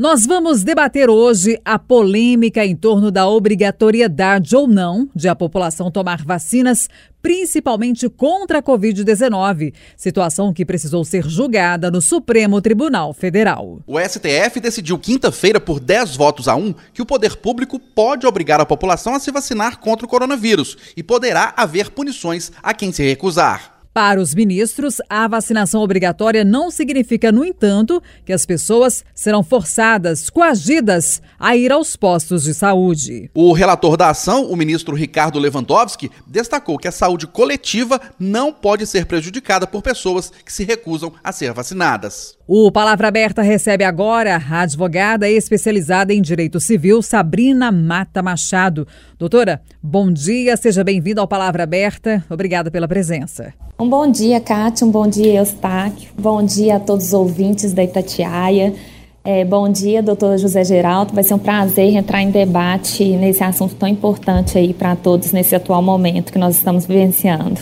Nós 0.00 0.24
vamos 0.24 0.64
debater 0.64 1.10
hoje 1.10 1.60
a 1.62 1.78
polêmica 1.78 2.64
em 2.64 2.74
torno 2.74 3.10
da 3.10 3.28
obrigatoriedade 3.28 4.56
ou 4.56 4.66
não 4.66 5.06
de 5.14 5.28
a 5.28 5.36
população 5.36 5.90
tomar 5.90 6.24
vacinas, 6.24 6.88
principalmente 7.20 8.08
contra 8.08 8.60
a 8.60 8.62
Covid-19, 8.62 9.74
situação 9.98 10.54
que 10.54 10.64
precisou 10.64 11.04
ser 11.04 11.28
julgada 11.28 11.90
no 11.90 12.00
Supremo 12.00 12.62
Tribunal 12.62 13.12
Federal. 13.12 13.80
O 13.86 14.00
STF 14.00 14.58
decidiu 14.58 14.98
quinta-feira, 14.98 15.60
por 15.60 15.78
10 15.78 16.16
votos 16.16 16.48
a 16.48 16.56
1, 16.56 16.74
que 16.94 17.02
o 17.02 17.06
poder 17.06 17.36
público 17.36 17.78
pode 17.78 18.26
obrigar 18.26 18.58
a 18.58 18.64
população 18.64 19.14
a 19.14 19.20
se 19.20 19.30
vacinar 19.30 19.80
contra 19.80 20.06
o 20.06 20.08
coronavírus 20.08 20.78
e 20.96 21.02
poderá 21.02 21.52
haver 21.54 21.90
punições 21.90 22.50
a 22.62 22.72
quem 22.72 22.90
se 22.90 23.02
recusar. 23.02 23.79
Para 24.00 24.18
os 24.18 24.34
ministros, 24.34 24.96
a 25.10 25.28
vacinação 25.28 25.82
obrigatória 25.82 26.42
não 26.42 26.70
significa, 26.70 27.30
no 27.30 27.44
entanto, 27.44 28.02
que 28.24 28.32
as 28.32 28.46
pessoas 28.46 29.04
serão 29.14 29.44
forçadas, 29.44 30.30
coagidas 30.30 31.20
a 31.38 31.54
ir 31.54 31.70
aos 31.70 31.96
postos 31.96 32.44
de 32.44 32.54
saúde. 32.54 33.30
O 33.34 33.52
relator 33.52 33.98
da 33.98 34.08
ação, 34.08 34.50
o 34.50 34.56
ministro 34.56 34.96
Ricardo 34.96 35.38
Lewandowski, 35.38 36.10
destacou 36.26 36.78
que 36.78 36.88
a 36.88 36.92
saúde 36.92 37.26
coletiva 37.26 38.00
não 38.18 38.54
pode 38.54 38.86
ser 38.86 39.04
prejudicada 39.04 39.66
por 39.66 39.82
pessoas 39.82 40.32
que 40.46 40.50
se 40.50 40.64
recusam 40.64 41.12
a 41.22 41.30
ser 41.30 41.52
vacinadas. 41.52 42.38
O 42.52 42.68
Palavra 42.72 43.06
Aberta 43.06 43.42
recebe 43.42 43.84
agora 43.84 44.34
a 44.50 44.62
advogada 44.62 45.30
especializada 45.30 46.12
em 46.12 46.20
direito 46.20 46.58
civil, 46.58 47.00
Sabrina 47.00 47.70
Mata 47.70 48.24
Machado. 48.24 48.88
Doutora, 49.16 49.62
bom 49.80 50.10
dia, 50.10 50.56
seja 50.56 50.82
bem-vinda 50.82 51.20
ao 51.20 51.28
Palavra 51.28 51.62
Aberta. 51.62 52.24
Obrigada 52.28 52.68
pela 52.68 52.88
presença. 52.88 53.54
Um 53.78 53.88
bom 53.88 54.10
dia, 54.10 54.40
Kátia, 54.40 54.84
um 54.84 54.90
bom 54.90 55.06
dia, 55.06 55.34
Eustáquio. 55.34 56.10
Bom 56.18 56.42
dia 56.42 56.78
a 56.78 56.80
todos 56.80 57.06
os 57.06 57.12
ouvintes 57.12 57.72
da 57.72 57.84
Itatiaia. 57.84 58.74
É, 59.22 59.44
bom 59.44 59.70
dia, 59.70 60.02
doutor 60.02 60.36
José 60.36 60.64
Geraldo. 60.64 61.14
Vai 61.14 61.22
ser 61.22 61.34
um 61.34 61.38
prazer 61.38 61.94
entrar 61.94 62.20
em 62.20 62.32
debate 62.32 63.04
nesse 63.16 63.44
assunto 63.44 63.76
tão 63.76 63.88
importante 63.88 64.58
aí 64.58 64.74
para 64.74 64.96
todos 64.96 65.30
nesse 65.30 65.54
atual 65.54 65.82
momento 65.82 66.32
que 66.32 66.38
nós 66.40 66.56
estamos 66.56 66.84
vivenciando. 66.84 67.60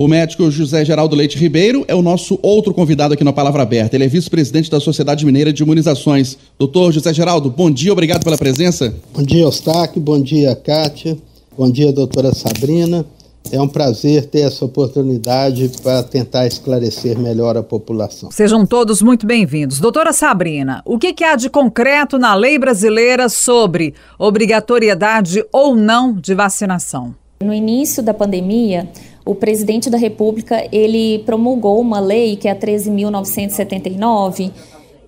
O 0.00 0.08
médico 0.08 0.50
José 0.50 0.82
Geraldo 0.82 1.14
Leite 1.14 1.36
Ribeiro 1.36 1.84
é 1.86 1.94
o 1.94 2.00
nosso 2.00 2.38
outro 2.42 2.72
convidado 2.72 3.12
aqui 3.12 3.22
na 3.22 3.34
Palavra 3.34 3.64
Aberta. 3.64 3.94
Ele 3.94 4.04
é 4.04 4.08
vice-presidente 4.08 4.70
da 4.70 4.80
Sociedade 4.80 5.26
Mineira 5.26 5.52
de 5.52 5.62
Imunizações. 5.62 6.38
Doutor 6.58 6.90
José 6.90 7.12
Geraldo, 7.12 7.50
bom 7.50 7.70
dia, 7.70 7.92
obrigado 7.92 8.24
pela 8.24 8.38
presença. 8.38 8.94
Bom 9.14 9.22
dia, 9.22 9.42
Eustáquio, 9.42 10.00
bom 10.00 10.18
dia, 10.18 10.56
Kátia, 10.56 11.18
bom 11.54 11.70
dia, 11.70 11.92
doutora 11.92 12.32
Sabrina. 12.34 13.04
É 13.52 13.60
um 13.60 13.68
prazer 13.68 14.24
ter 14.24 14.40
essa 14.40 14.64
oportunidade 14.64 15.70
para 15.82 16.02
tentar 16.02 16.46
esclarecer 16.46 17.18
melhor 17.18 17.58
a 17.58 17.62
população. 17.62 18.30
Sejam 18.30 18.64
todos 18.64 19.02
muito 19.02 19.26
bem-vindos. 19.26 19.80
Doutora 19.80 20.14
Sabrina, 20.14 20.80
o 20.86 20.98
que, 20.98 21.12
que, 21.12 21.24
há 21.24 21.36
de 21.36 21.50
concreto 21.50 22.18
na 22.18 22.34
lei 22.34 22.58
brasileira 22.58 23.28
sobre 23.28 23.92
obrigatoriedade 24.18 25.44
ou 25.52 25.76
não 25.76 26.14
de 26.14 26.34
vacinação? 26.34 27.14
No 27.42 27.54
início 27.54 28.02
da 28.02 28.12
pandemia, 28.12 28.86
o 29.30 29.34
presidente 29.36 29.88
da 29.88 29.96
República 29.96 30.66
ele 30.72 31.20
promulgou 31.20 31.80
uma 31.80 32.00
lei 32.00 32.34
que 32.34 32.48
é 32.48 32.50
a 32.50 32.56
13.979 32.56 34.50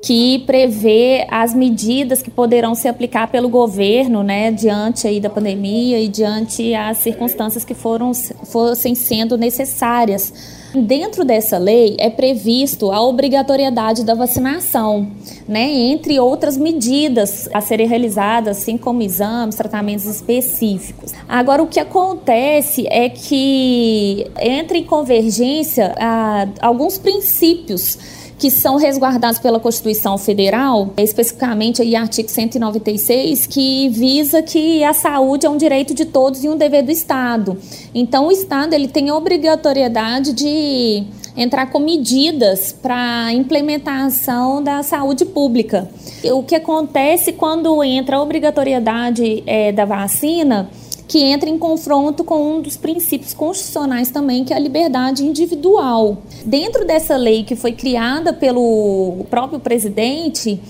que 0.01 0.39
prevê 0.47 1.27
as 1.29 1.53
medidas 1.53 2.23
que 2.23 2.31
poderão 2.31 2.73
se 2.75 2.87
aplicar 2.87 3.31
pelo 3.31 3.49
governo, 3.49 4.23
né, 4.23 4.53
diante 4.53 5.09
aí 5.09 5.21
da 5.21 5.29
pandemia 5.29 5.99
e 5.99 6.07
diante 6.07 6.73
as 6.73 6.99
circunstâncias 6.99 7.65
que 7.65 7.75
foram 7.75 8.13
fossem 8.15 8.95
sendo 8.95 9.37
necessárias. 9.37 10.62
Dentro 10.75 11.25
dessa 11.25 11.59
lei 11.59 11.97
é 11.99 12.09
previsto 12.09 12.91
a 12.91 13.03
obrigatoriedade 13.03 14.05
da 14.05 14.15
vacinação, 14.15 15.07
né, 15.47 15.71
entre 15.71 16.19
outras 16.19 16.57
medidas 16.57 17.49
a 17.53 17.61
serem 17.61 17.87
realizadas, 17.87 18.59
assim 18.59 18.79
como 18.79 19.03
exames, 19.03 19.55
tratamentos 19.55 20.07
específicos. 20.07 21.13
Agora, 21.29 21.63
o 21.63 21.67
que 21.67 21.79
acontece 21.79 22.87
é 22.89 23.11
que 23.11 24.27
entra 24.41 24.79
em 24.79 24.85
convergência 24.85 25.95
a, 25.99 26.49
alguns 26.63 26.97
princípios 26.97 27.99
que 28.43 28.51
são 28.51 28.75
resguardados 28.75 29.39
pela 29.39 29.61
Constituição 29.61 30.19
Federal, 30.19 30.93
especificamente 30.97 31.81
o 31.81 31.97
artigo 31.97 32.29
196, 32.29 33.47
que 33.47 33.89
visa 33.91 34.43
que 34.43 34.83
a 34.83 34.93
saúde 34.93 35.47
é 35.47 35.49
um 35.49 35.57
direito 35.57 35.95
de 35.95 36.05
todos 36.05 36.43
e 36.43 36.49
um 36.49 36.57
dever 36.57 36.83
do 36.83 36.91
Estado. 36.91 37.57
Então, 37.95 38.27
o 38.27 38.33
Estado 38.33 38.75
ele 38.75 38.89
tem 38.89 39.11
a 39.11 39.15
obrigatoriedade 39.15 40.33
de 40.33 41.05
entrar 41.37 41.67
com 41.67 41.79
medidas 41.79 42.73
para 42.73 43.27
a 43.27 43.33
implementação 43.33 44.61
da 44.61 44.83
saúde 44.83 45.25
pública. 45.25 45.89
O 46.25 46.43
que 46.43 46.57
acontece 46.57 47.35
quando 47.35 47.81
entra 47.85 48.17
a 48.17 48.23
obrigatoriedade 48.23 49.45
é, 49.47 49.71
da 49.71 49.85
vacina 49.85 50.69
que 51.07 51.19
entra 51.19 51.49
em 51.49 51.59
confronto 51.59 52.25
com 52.25 52.57
um 52.57 52.61
dos 52.63 52.77
princípios 52.77 53.35
constitucionais 53.35 54.11
também, 54.11 54.45
que 54.45 54.53
é 54.53 54.57
a 54.57 54.59
liberdade 54.59 55.25
individual. 55.25 56.19
Dentro 56.45 56.87
dessa 56.87 57.17
lei 57.17 57.45
que 57.45 57.55
foi 57.55 57.73
criada 57.73 58.33
pelo 58.33 59.27
próprio 59.29 59.61
presidente, 59.61 60.61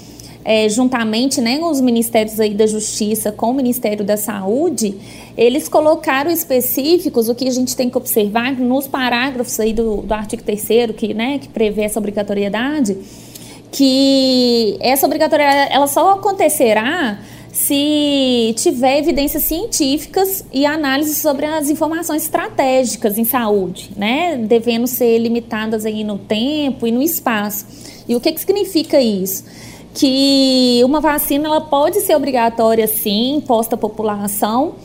é, 0.45 0.69
juntamente 0.69 1.41
né, 1.41 1.59
com 1.59 1.71
os 1.71 1.81
ministérios 1.81 2.41
aí 2.41 2.55
da 2.55 2.67
Justiça, 2.67 3.31
com 3.31 3.51
o 3.51 3.55
Ministério 3.55 4.05
da 4.05 4.17
Saúde, 4.17 4.97
eles 5.37 5.69
colocaram 5.69 6.31
específicos, 6.31 7.29
o 7.29 7.35
que 7.35 7.47
a 7.47 7.53
gente 7.53 7.77
tem 7.77 7.89
que 7.89 7.97
observar 7.97 8.53
nos 8.53 8.87
parágrafos 8.87 9.59
aí 9.61 9.73
do, 9.73 9.99
do 9.99 10.13
artigo 10.13 10.43
3 10.43 10.93
que, 10.97 11.15
né, 11.15 11.39
que 11.39 11.49
prevê 11.49 11.83
essa 11.83 11.99
obrigatoriedade, 11.99 12.97
que 13.71 14.77
essa 14.81 15.07
obrigatoriedade 15.07 15.73
ela 15.73 15.87
só 15.87 16.15
acontecerá 16.15 17.19
se 17.53 18.55
tiver 18.57 18.99
evidências 18.99 19.43
científicas 19.43 20.43
e 20.51 20.65
análise 20.65 21.15
sobre 21.15 21.45
as 21.45 21.69
informações 21.69 22.23
estratégicas 22.23 23.19
em 23.19 23.25
saúde, 23.25 23.91
né, 23.95 24.39
devendo 24.39 24.87
ser 24.87 25.19
limitadas 25.19 25.85
aí 25.85 26.03
no 26.03 26.17
tempo 26.17 26.87
e 26.87 26.91
no 26.91 27.03
espaço. 27.03 27.67
E 28.09 28.17
o 28.17 28.21
que, 28.21 28.33
que 28.33 28.41
significa 28.41 28.99
isso? 29.03 29.45
Que 29.93 30.81
uma 30.83 30.99
vacina 30.99 31.47
ela 31.47 31.61
pode 31.61 32.01
ser 32.01 32.17
obrigatória, 32.17 32.87
sim, 32.87 33.37
imposta 33.37 33.75
à 33.75 33.79
população, 33.79 34.77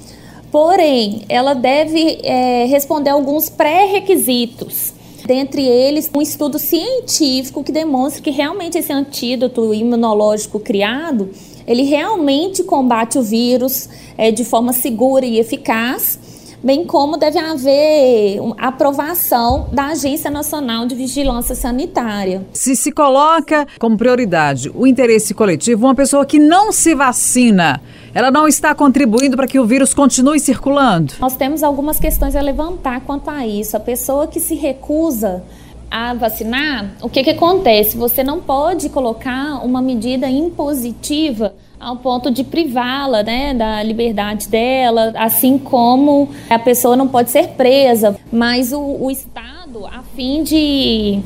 porém, 0.52 1.22
ela 1.30 1.54
deve 1.54 2.20
é, 2.22 2.66
responder 2.66 3.12
a 3.12 3.14
alguns 3.14 3.50
pré-requisitos 3.50 4.94
dentre 5.26 5.62
eles 5.62 6.10
um 6.16 6.22
estudo 6.22 6.58
científico 6.58 7.64
que 7.64 7.72
demonstra 7.72 8.22
que 8.22 8.30
realmente 8.30 8.78
esse 8.78 8.94
antídoto 8.94 9.74
imunológico 9.74 10.58
criado 10.60 11.30
ele 11.68 11.84
realmente 11.84 12.64
combate 12.64 13.20
o 13.20 13.22
vírus 13.22 13.90
é, 14.18 14.32
de 14.32 14.46
forma 14.46 14.72
segura 14.72 15.26
e 15.26 15.38
eficaz, 15.38 16.18
bem 16.64 16.86
como 16.86 17.18
deve 17.18 17.38
haver 17.38 18.40
aprovação 18.58 19.68
da 19.72 19.88
Agência 19.88 20.32
Nacional 20.32 20.86
de 20.86 20.96
Vigilância 20.96 21.54
Sanitária. 21.54 22.46
Se 22.54 22.76
se 22.76 22.92
coloca 22.92 23.68
como 23.80 23.98
prioridade 23.98 24.72
o 24.74 24.88
interesse 24.88 25.34
coletivo, 25.34 25.86
uma 25.86 25.94
pessoa 25.94 26.26
que 26.26 26.40
não 26.40 26.72
se 26.72 26.96
vacina, 26.96 27.82
ela 28.14 28.32
não 28.32 28.48
está 28.48 28.74
contribuindo 28.74 29.36
para 29.36 29.46
que 29.46 29.60
o 29.60 29.66
vírus 29.66 29.94
continue 29.94 30.40
circulando? 30.40 31.14
Nós 31.20 31.36
temos 31.36 31.62
algumas 31.62 32.00
questões 32.00 32.36
a 32.36 32.42
levantar 32.42 33.02
quanto 33.02 33.30
a 33.30 33.46
isso. 33.46 33.78
A 33.78 33.80
pessoa 33.80 34.26
que 34.26 34.40
se 34.40 34.56
recusa 34.56 35.44
a 35.90 36.14
vacinar, 36.14 36.92
o 37.02 37.10
que, 37.10 37.24
que 37.24 37.30
acontece? 37.30 37.98
Você 37.98 38.24
não 38.24 38.42
pode 38.42 38.90
colocar 38.90 39.64
uma 39.64 39.82
medida 39.82 40.30
impositiva 40.30 41.54
ao 41.80 41.98
ponto 41.98 42.32
de 42.32 42.44
privá-la 42.44 43.24
né, 43.24 43.54
da 43.54 43.82
liberdade 43.84 44.48
dela, 44.48 45.14
assim 45.16 45.58
como 45.58 46.30
a 46.50 46.60
pessoa 46.60 46.96
não 46.96 47.08
pode 47.08 47.30
ser 47.30 47.50
presa, 47.50 48.18
mas 48.32 48.74
o, 48.74 48.80
o 48.80 49.12
Estado, 49.12 49.86
a 49.86 50.02
fim 50.16 50.44
de, 50.44 51.20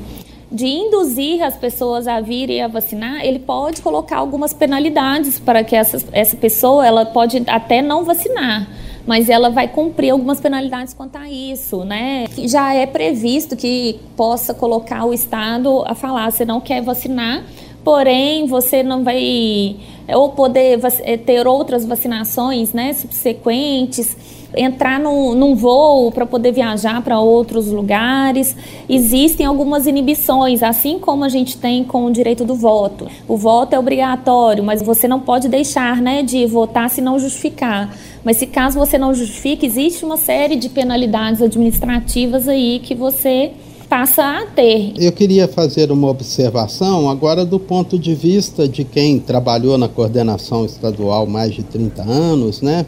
de 0.51 0.68
induzir 0.68 1.41
as 1.41 1.56
pessoas 1.56 2.07
a 2.07 2.19
virem 2.19 2.62
a 2.62 2.68
vacinar, 2.68 3.25
ele 3.25 3.39
pode 3.39 3.81
colocar 3.81 4.18
algumas 4.18 4.53
penalidades 4.53 5.39
para 5.39 5.63
que 5.63 5.75
essa, 5.75 6.03
essa 6.12 6.36
pessoa 6.36 6.86
ela 6.86 7.06
pode 7.06 7.41
até 7.47 7.81
não 7.81 8.03
vacinar 8.03 8.68
mas 9.12 9.28
ela 9.28 9.50
vai 9.50 9.68
cumprir 9.68 10.12
algumas 10.12 10.40
penalidades 10.40 10.94
quanto 10.94 11.18
a 11.18 11.30
isso, 11.30 11.84
né? 11.84 12.28
Já 12.46 12.74
é 12.74 12.86
previsto 12.86 13.58
que 13.58 14.00
possa 14.16 14.54
colocar 14.54 15.04
o 15.04 15.13
Estado 15.13 15.84
a 15.86 15.94
falar, 15.94 16.31
você 16.31 16.46
não 16.46 16.62
quer 16.62 16.81
vacinar, 16.81 17.44
porém 17.84 18.48
você 18.48 18.81
não 18.81 19.04
vai 19.04 19.75
ou 20.08 20.30
poder 20.30 20.80
eh, 21.02 21.18
ter 21.18 21.46
outras 21.46 21.84
vacinações 21.86 22.72
né, 22.72 22.94
subsequentes, 22.94 24.16
entrar 24.56 25.00
no, 25.00 25.33
num 25.36 25.56
voo 25.56 26.12
para 26.12 26.25
poder 26.25 26.51
viajar 26.51 27.01
para 27.01 27.19
outros 27.19 27.68
lugares. 27.68 28.56
Existem 28.89 29.45
algumas 29.45 29.88
inibições, 29.88 30.62
assim 30.63 31.00
como 31.00 31.24
a 31.24 31.30
gente 31.30 31.57
tem 31.57 31.83
com 31.83 32.06
o 32.06 32.12
direito 32.12 32.44
do 32.44 32.56
voto. 32.56 33.07
O 33.27 33.38
voto 33.38 33.74
é 33.74 33.80
obrigatório, 33.80 34.63
mas 34.63 34.81
você 34.81 35.07
não 35.07 35.19
pode 35.19 35.48
deixar 35.48 36.01
né, 36.01 36.24
de 36.24 36.45
votar 36.45 36.89
se 36.89 37.01
não 37.01 37.19
justificar. 37.19 37.95
Mas 38.24 38.38
se 38.38 38.45
caso 38.45 38.77
você 38.77 38.98
não 38.98 39.13
justifique, 39.13 39.65
existe 39.65 40.06
uma 40.06 40.18
série 40.18 40.56
de 40.56 40.69
penalidades 40.69 41.42
administrativas 41.42 42.48
aí 42.48 42.80
que 42.80 42.94
você 42.94 43.51
passa 43.92 44.24
a 44.24 44.45
ter. 44.45 44.94
Eu 44.98 45.12
queria 45.12 45.50
fazer 45.50 45.92
uma 45.92 46.09
observação 46.09 47.09
agora 47.09 47.44
do 47.44 47.59
ponto 47.59 48.00
de 48.00 48.15
vista 48.15 48.65
de 48.65 48.86
quem 48.86 49.19
trabalhou 49.19 49.77
na 49.77 49.89
coordenação 49.89 50.63
estadual 50.65 51.27
mais 51.27 51.53
de 51.53 51.62
30 51.63 52.01
anos, 52.01 52.62
né? 52.62 52.86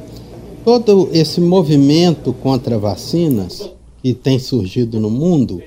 Todo 0.64 1.10
esse 1.12 1.42
movimento 1.42 2.32
contra 2.32 2.80
vacinas 2.80 3.70
que 4.02 4.14
tem 4.14 4.40
surgido 4.40 4.98
no 4.98 5.10
mundo, 5.10 5.62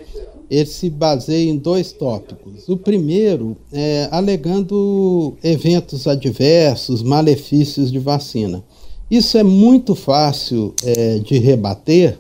ele 0.51 0.65
se 0.65 0.89
baseia 0.89 1.51
em 1.51 1.57
dois 1.57 1.93
tópicos. 1.93 2.67
O 2.67 2.79
primeiro 2.79 3.57
é 3.71 4.09
alegando 4.11 5.37
eventos 5.45 6.07
adversos, 6.07 7.03
malefícios 7.03 7.93
de 7.93 7.99
vacina. 7.99 8.65
Isso 9.11 9.37
é 9.37 9.43
muito 9.43 9.95
fácil 9.95 10.75
é, 10.83 11.19
de 11.19 11.39
rebater 11.39 12.19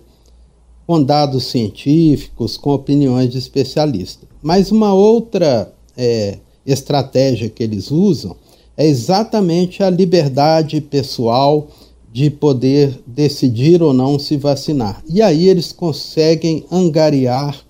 com 0.86 1.02
dados 1.02 1.44
científicos, 1.44 2.58
com 2.58 2.72
opiniões 2.72 3.30
de 3.30 3.38
especialistas. 3.38 4.28
Mas 4.42 4.70
uma 4.70 4.92
outra 4.92 5.72
é, 5.96 6.38
estratégia 6.66 7.48
que 7.48 7.62
eles 7.62 7.90
usam 7.90 8.36
é 8.76 8.86
exatamente 8.86 9.82
a 9.82 9.88
liberdade 9.88 10.80
pessoal 10.82 11.68
de 12.16 12.30
poder 12.30 12.98
decidir 13.06 13.82
ou 13.82 13.92
não 13.92 14.18
se 14.18 14.38
vacinar. 14.38 15.02
E 15.06 15.20
aí 15.20 15.50
eles 15.50 15.70
conseguem 15.70 16.64
angariar 16.72 17.62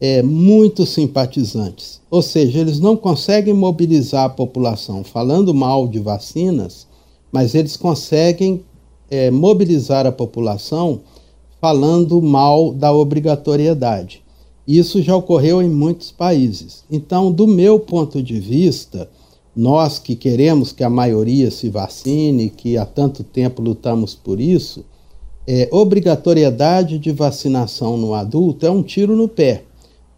é, 0.00 0.22
muitos 0.22 0.90
simpatizantes. 0.90 2.00
Ou 2.08 2.22
seja, 2.22 2.60
eles 2.60 2.78
não 2.78 2.96
conseguem 2.96 3.52
mobilizar 3.52 4.26
a 4.26 4.28
população 4.28 5.02
falando 5.02 5.52
mal 5.52 5.88
de 5.88 5.98
vacinas, 5.98 6.86
mas 7.32 7.52
eles 7.56 7.76
conseguem 7.76 8.62
é, 9.10 9.28
mobilizar 9.28 10.06
a 10.06 10.12
população 10.12 11.00
falando 11.60 12.22
mal 12.22 12.72
da 12.72 12.92
obrigatoriedade. 12.92 14.22
Isso 14.68 15.02
já 15.02 15.16
ocorreu 15.16 15.60
em 15.60 15.68
muitos 15.68 16.12
países. 16.12 16.84
Então, 16.88 17.32
do 17.32 17.48
meu 17.48 17.80
ponto 17.80 18.22
de 18.22 18.38
vista, 18.38 19.10
nós 19.54 19.98
que 19.98 20.14
queremos 20.14 20.72
que 20.72 20.84
a 20.84 20.90
maioria 20.90 21.50
se 21.50 21.68
vacine, 21.68 22.50
que 22.50 22.76
há 22.76 22.84
tanto 22.84 23.24
tempo 23.24 23.60
lutamos 23.60 24.14
por 24.14 24.40
isso, 24.40 24.84
é, 25.46 25.68
obrigatoriedade 25.72 26.98
de 26.98 27.10
vacinação 27.10 27.96
no 27.96 28.14
adulto 28.14 28.64
é 28.66 28.70
um 28.70 28.82
tiro 28.82 29.16
no 29.16 29.28
pé, 29.28 29.64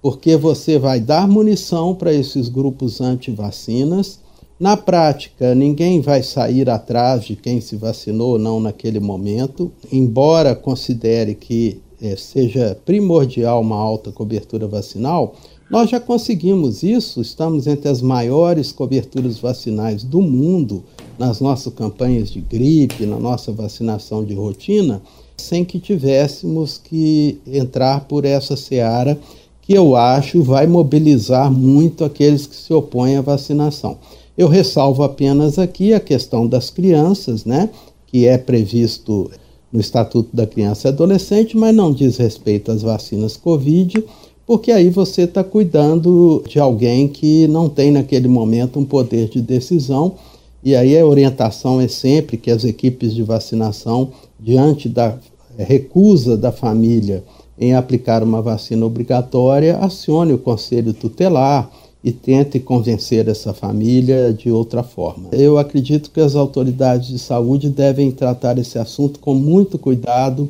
porque 0.03 0.37
você 0.37 0.79
vai 0.79 1.01
dar 1.01 1.27
munição 1.29 1.95
para 1.95 2.13
esses 2.13 2.49
grupos 2.49 3.01
anti-vacinas 3.01 4.21
na 4.63 4.77
prática, 4.77 5.57
ninguém 5.57 6.01
vai 6.01 6.23
sair 6.23 6.71
atrás 6.71 7.25
de 7.25 7.35
quem 7.35 7.61
se 7.61 7.75
vacinou 7.75 8.35
ou 8.35 8.39
não 8.39 8.61
naquele 8.61 9.01
momento, 9.01 9.73
embora 9.91 10.55
considere 10.55 11.35
que 11.35 11.81
é, 12.01 12.15
seja 12.15 12.79
primordial 12.85 13.61
uma 13.61 13.75
alta 13.75 14.13
cobertura 14.13 14.69
vacinal. 14.69 15.35
Nós 15.73 15.89
já 15.89 15.99
conseguimos 15.99 16.83
isso, 16.83 17.23
estamos 17.23 17.67
entre 17.67 17.89
as 17.89 18.03
maiores 18.03 18.71
coberturas 18.71 19.39
vacinais 19.39 20.05
do 20.05 20.21
mundo 20.21 20.85
nas 21.19 21.41
nossas 21.41 21.73
campanhas 21.73 22.31
de 22.31 22.43
gripe, 22.43 23.07
na 23.07 23.19
nossa 23.19 23.51
vacinação 23.51 24.23
de 24.23 24.35
rotina, 24.35 25.01
sem 25.39 25.65
que 25.65 25.81
tivéssemos 25.81 26.77
que 26.77 27.41
entrar 27.47 28.05
por 28.05 28.27
essa 28.27 28.55
seara 28.55 29.19
que 29.63 29.73
eu 29.73 29.97
acho 29.97 30.43
vai 30.43 30.67
mobilizar 30.67 31.51
muito 31.51 32.05
aqueles 32.05 32.47
que 32.47 32.55
se 32.55 32.75
opõem 32.75 33.17
à 33.17 33.23
vacinação. 33.23 33.97
Eu 34.37 34.49
ressalvo 34.49 35.03
apenas 35.03 35.59
aqui 35.59 35.95
a 35.95 36.01
questão 36.01 36.47
das 36.47 36.69
crianças, 36.69 37.47
né, 37.47 37.71
que 38.09 38.27
é 38.27 38.37
previsto 38.37 39.31
no 39.73 39.81
Estatuto 39.81 40.37
da 40.37 40.47
Criança 40.47 40.89
e 40.89 40.91
Adolescente, 40.91 41.57
mas 41.57 41.75
não 41.75 41.95
diz 41.95 42.19
respeito 42.19 42.71
às 42.71 42.83
vacinas 42.83 43.39
Covid, 43.39 44.05
porque 44.47 44.73
aí 44.73 44.91
você 44.91 45.23
está 45.23 45.43
cuidando 45.45 46.43
de 46.49 46.59
alguém 46.59 47.09
que 47.09 47.47
não 47.49 47.69
tem 47.69 47.91
naquele 47.91 48.29
momento 48.29 48.79
um 48.79 48.85
poder 48.85 49.29
de 49.29 49.41
decisão. 49.41 50.15
E 50.65 50.77
aí 50.77 50.97
a 50.99 51.07
orientação 51.07 51.81
é 51.81 51.89
sempre 51.89 52.37
que 52.37 52.51
as 52.51 52.65
equipes 52.65 53.15
de 53.15 53.23
vacinação, 53.23 54.11
diante 54.39 54.89
da 54.89 55.17
recusa 55.59 56.37
da 56.37 56.53
família 56.53 57.23
em 57.59 57.75
aplicar 57.75 58.23
uma 58.23 58.41
vacina 58.41 58.85
obrigatória, 58.85 59.77
acione 59.79 60.33
o 60.33 60.39
conselho 60.39 60.93
tutelar 60.93 61.71
e 62.03 62.11
tente 62.11 62.59
convencer 62.59 63.29
essa 63.29 63.55
família 63.55 64.33
de 64.33 64.51
outra 64.51 64.83
forma. 64.83 65.29
Eu 65.31 65.57
acredito 65.59 66.11
que 66.11 66.21
as 66.21 66.35
autoridades 66.35 67.09
de 67.09 67.19
saúde 67.19 67.69
devem 67.69 68.11
tratar 68.11 68.59
esse 68.59 68.79
assunto 68.79 69.21
com 69.21 69.35
muito 69.35 69.79
cuidado, 69.79 70.49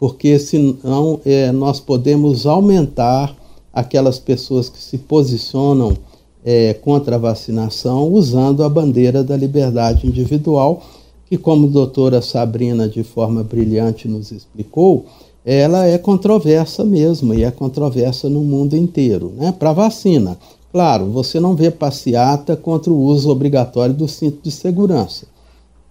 porque 0.00 0.38
senão 0.38 1.20
é, 1.26 1.52
nós 1.52 1.78
podemos 1.78 2.46
aumentar 2.46 3.36
aquelas 3.70 4.18
pessoas 4.18 4.70
que 4.70 4.78
se 4.82 4.96
posicionam 4.96 5.96
é, 6.42 6.72
contra 6.72 7.16
a 7.16 7.18
vacinação 7.18 8.08
usando 8.08 8.64
a 8.64 8.68
bandeira 8.68 9.22
da 9.22 9.36
liberdade 9.36 10.06
individual, 10.06 10.82
que, 11.26 11.36
como 11.36 11.66
a 11.66 11.70
doutora 11.70 12.22
Sabrina 12.22 12.88
de 12.88 13.04
forma 13.04 13.44
brilhante 13.44 14.08
nos 14.08 14.32
explicou, 14.32 15.04
ela 15.44 15.86
é 15.86 15.98
controversa 15.98 16.82
mesmo 16.82 17.34
e 17.34 17.44
é 17.44 17.50
controversa 17.50 18.28
no 18.28 18.40
mundo 18.40 18.74
inteiro. 18.74 19.32
Né? 19.36 19.52
Para 19.52 19.72
vacina, 19.72 20.38
Claro, 20.72 21.06
você 21.06 21.40
não 21.40 21.56
vê 21.56 21.68
passeata 21.68 22.56
contra 22.56 22.92
o 22.92 23.02
uso 23.02 23.28
obrigatório 23.28 23.92
do 23.92 24.06
cinto 24.06 24.38
de 24.44 24.52
segurança, 24.52 25.26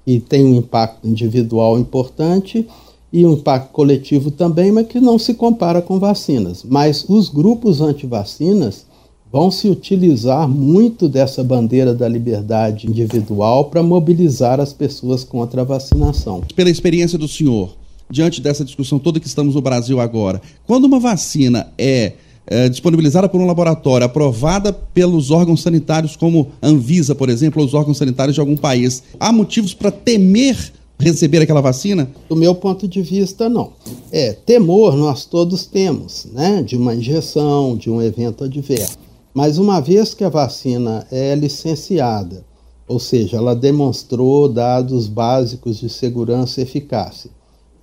e 0.07 0.21
tem 0.21 0.45
um 0.45 0.55
impacto 0.55 1.05
individual 1.05 1.77
importante 1.77 2.65
e 3.11 3.25
um 3.25 3.33
impacto 3.33 3.71
coletivo 3.71 4.29
também, 4.31 4.71
mas 4.71 4.87
que 4.87 4.99
não 4.99 5.17
se 5.17 5.33
compara 5.33 5.81
com 5.81 5.99
vacinas. 5.99 6.63
Mas 6.63 7.05
os 7.07 7.29
grupos 7.29 7.81
anti-vacinas 7.81 8.85
vão 9.31 9.51
se 9.51 9.67
utilizar 9.67 10.47
muito 10.47 11.07
dessa 11.07 11.43
bandeira 11.43 11.93
da 11.93 12.07
liberdade 12.07 12.87
individual 12.87 13.65
para 13.65 13.83
mobilizar 13.83 14.59
as 14.59 14.73
pessoas 14.73 15.23
contra 15.23 15.61
a 15.61 15.65
vacinação. 15.65 16.41
Pela 16.55 16.69
experiência 16.69 17.17
do 17.17 17.27
senhor, 17.27 17.75
diante 18.09 18.41
dessa 18.41 18.65
discussão 18.65 18.97
toda 18.97 19.19
que 19.19 19.27
estamos 19.27 19.55
no 19.55 19.61
Brasil 19.61 19.99
agora, 19.99 20.41
quando 20.65 20.85
uma 20.85 20.99
vacina 20.99 21.67
é 21.77 22.13
é, 22.49 22.67
disponibilizada 22.67 23.29
por 23.29 23.39
um 23.39 23.45
laboratório, 23.45 24.05
aprovada 24.05 24.73
pelos 24.73 25.29
órgãos 25.29 25.61
sanitários, 25.61 26.15
como 26.15 26.47
Anvisa, 26.63 27.13
por 27.13 27.29
exemplo, 27.29 27.61
ou 27.61 27.67
os 27.67 27.75
órgãos 27.75 27.97
sanitários 27.97 28.33
de 28.33 28.41
algum 28.41 28.57
país, 28.57 29.03
há 29.19 29.31
motivos 29.31 29.75
para 29.75 29.91
temer 29.91 30.57
receber 30.99 31.41
aquela 31.41 31.61
vacina? 31.61 32.09
Do 32.27 32.35
meu 32.35 32.53
ponto 32.53 32.87
de 32.87 33.01
vista, 33.01 33.47
não. 33.47 33.71
É, 34.11 34.33
temor 34.33 34.95
nós 34.95 35.25
todos 35.25 35.65
temos, 35.65 36.27
né? 36.33 36.61
De 36.61 36.75
uma 36.75 36.93
injeção, 36.93 37.77
de 37.77 37.89
um 37.89 38.01
evento 38.01 38.43
adverso. 38.43 38.97
Mas 39.33 39.57
uma 39.57 39.79
vez 39.79 40.13
que 40.13 40.23
a 40.23 40.29
vacina 40.29 41.07
é 41.11 41.33
licenciada, 41.35 42.43
ou 42.87 42.99
seja, 42.99 43.37
ela 43.37 43.55
demonstrou 43.55 44.49
dados 44.49 45.07
básicos 45.07 45.79
de 45.79 45.89
segurança 45.89 46.59
e 46.59 46.63
eficácia, 46.63 47.29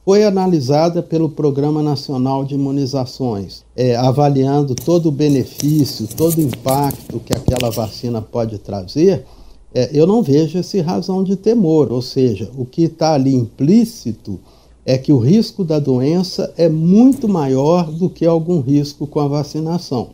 foi 0.04 0.22
analisada 0.22 1.02
pelo 1.02 1.28
Programa 1.28 1.82
Nacional 1.82 2.44
de 2.44 2.54
Imunizações, 2.54 3.64
é, 3.74 3.96
avaliando 3.96 4.74
todo 4.74 5.06
o 5.06 5.12
benefício, 5.12 6.06
todo 6.06 6.38
o 6.38 6.42
impacto 6.42 7.20
que 7.20 7.32
aquela 7.32 7.70
vacina 7.70 8.22
pode 8.22 8.58
trazer, 8.58 9.24
é, 9.76 9.90
eu 9.92 10.06
não 10.06 10.22
vejo 10.22 10.56
essa 10.56 10.80
razão 10.80 11.22
de 11.22 11.36
temor. 11.36 11.92
Ou 11.92 12.00
seja, 12.00 12.50
o 12.56 12.64
que 12.64 12.84
está 12.84 13.12
ali 13.12 13.34
implícito 13.34 14.40
é 14.86 14.96
que 14.96 15.12
o 15.12 15.18
risco 15.18 15.62
da 15.62 15.78
doença 15.78 16.50
é 16.56 16.66
muito 16.66 17.28
maior 17.28 17.92
do 17.92 18.08
que 18.08 18.24
algum 18.24 18.60
risco 18.60 19.06
com 19.06 19.20
a 19.20 19.28
vacinação. 19.28 20.08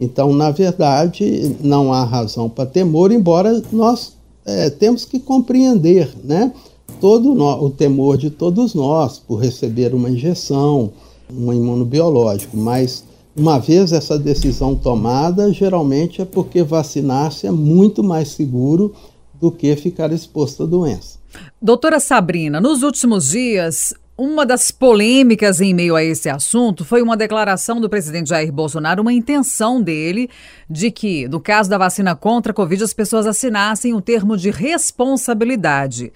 Então, 0.00 0.32
na 0.32 0.50
verdade, 0.50 1.54
não 1.62 1.92
há 1.92 2.02
razão 2.02 2.48
para 2.48 2.66
temor, 2.66 3.12
embora 3.12 3.62
nós 3.70 4.16
é, 4.44 4.68
temos 4.68 5.04
que 5.04 5.20
compreender, 5.20 6.10
né? 6.24 6.52
todo 7.00 7.32
o 7.40 7.70
temor 7.70 8.16
de 8.16 8.30
todos 8.30 8.74
nós 8.74 9.18
por 9.18 9.36
receber 9.36 9.94
uma 9.94 10.10
injeção, 10.10 10.90
um 11.32 11.52
imunobiológico, 11.52 12.56
mas 12.56 13.04
uma 13.36 13.58
vez 13.58 13.92
essa 13.92 14.18
decisão 14.18 14.74
tomada, 14.74 15.52
geralmente 15.52 16.22
é 16.22 16.24
porque 16.24 16.62
vacinar-se 16.62 17.46
é 17.46 17.50
muito 17.50 18.02
mais 18.02 18.28
seguro 18.28 18.94
do 19.40 19.50
que 19.50 19.74
ficar 19.76 20.12
exposto 20.12 20.62
à 20.62 20.66
doença. 20.66 21.18
Doutora 21.60 21.98
Sabrina, 21.98 22.60
nos 22.60 22.82
últimos 22.82 23.30
dias, 23.30 23.92
Uma 24.16 24.46
das 24.46 24.70
polêmicas 24.70 25.60
em 25.60 25.74
meio 25.74 25.96
a 25.96 26.04
esse 26.04 26.28
assunto 26.28 26.84
foi 26.84 27.02
uma 27.02 27.16
declaração 27.16 27.80
do 27.80 27.90
presidente 27.90 28.28
Jair 28.28 28.52
Bolsonaro, 28.52 29.02
uma 29.02 29.12
intenção 29.12 29.82
dele 29.82 30.30
de 30.70 30.92
que, 30.92 31.26
no 31.26 31.40
caso 31.40 31.68
da 31.68 31.76
vacina 31.76 32.14
contra 32.14 32.52
a 32.52 32.54
Covid, 32.54 32.84
as 32.84 32.94
pessoas 32.94 33.26
assinassem 33.26 33.92
um 33.92 34.00
termo 34.00 34.36
de 34.36 34.52
responsabilidade. 34.52 36.12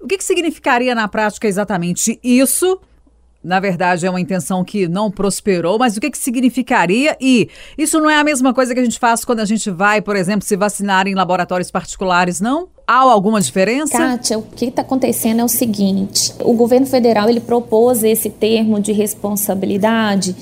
O 0.00 0.06
que, 0.06 0.16
que 0.16 0.22
significaria 0.22 0.94
na 0.94 1.08
prática 1.08 1.48
exatamente 1.48 2.20
isso? 2.22 2.78
Na 3.44 3.60
verdade, 3.60 4.06
é 4.06 4.10
uma 4.10 4.20
intenção 4.20 4.64
que 4.64 4.88
não 4.88 5.10
prosperou, 5.10 5.78
mas 5.78 5.96
o 5.96 6.00
que, 6.00 6.10
que 6.10 6.16
significaria? 6.16 7.14
E 7.20 7.48
isso 7.76 8.00
não 8.00 8.08
é 8.08 8.16
a 8.16 8.24
mesma 8.24 8.54
coisa 8.54 8.72
que 8.72 8.80
a 8.80 8.84
gente 8.84 8.98
faz 8.98 9.22
quando 9.22 9.40
a 9.40 9.44
gente 9.44 9.70
vai, 9.70 10.00
por 10.00 10.16
exemplo, 10.16 10.46
se 10.46 10.56
vacinar 10.56 11.06
em 11.06 11.14
laboratórios 11.14 11.70
particulares, 11.70 12.40
não? 12.40 12.68
Há 12.86 13.00
alguma 13.00 13.40
diferença? 13.40 13.98
Kátia, 13.98 14.38
o 14.38 14.42
que 14.42 14.66
está 14.66 14.80
acontecendo 14.82 15.40
é 15.40 15.44
o 15.44 15.48
seguinte: 15.48 16.32
o 16.40 16.54
governo 16.54 16.86
federal 16.86 17.28
ele 17.28 17.40
propôs 17.40 18.02
esse 18.02 18.30
termo 18.30 18.80
de 18.80 18.92
responsabilidade 18.92 20.34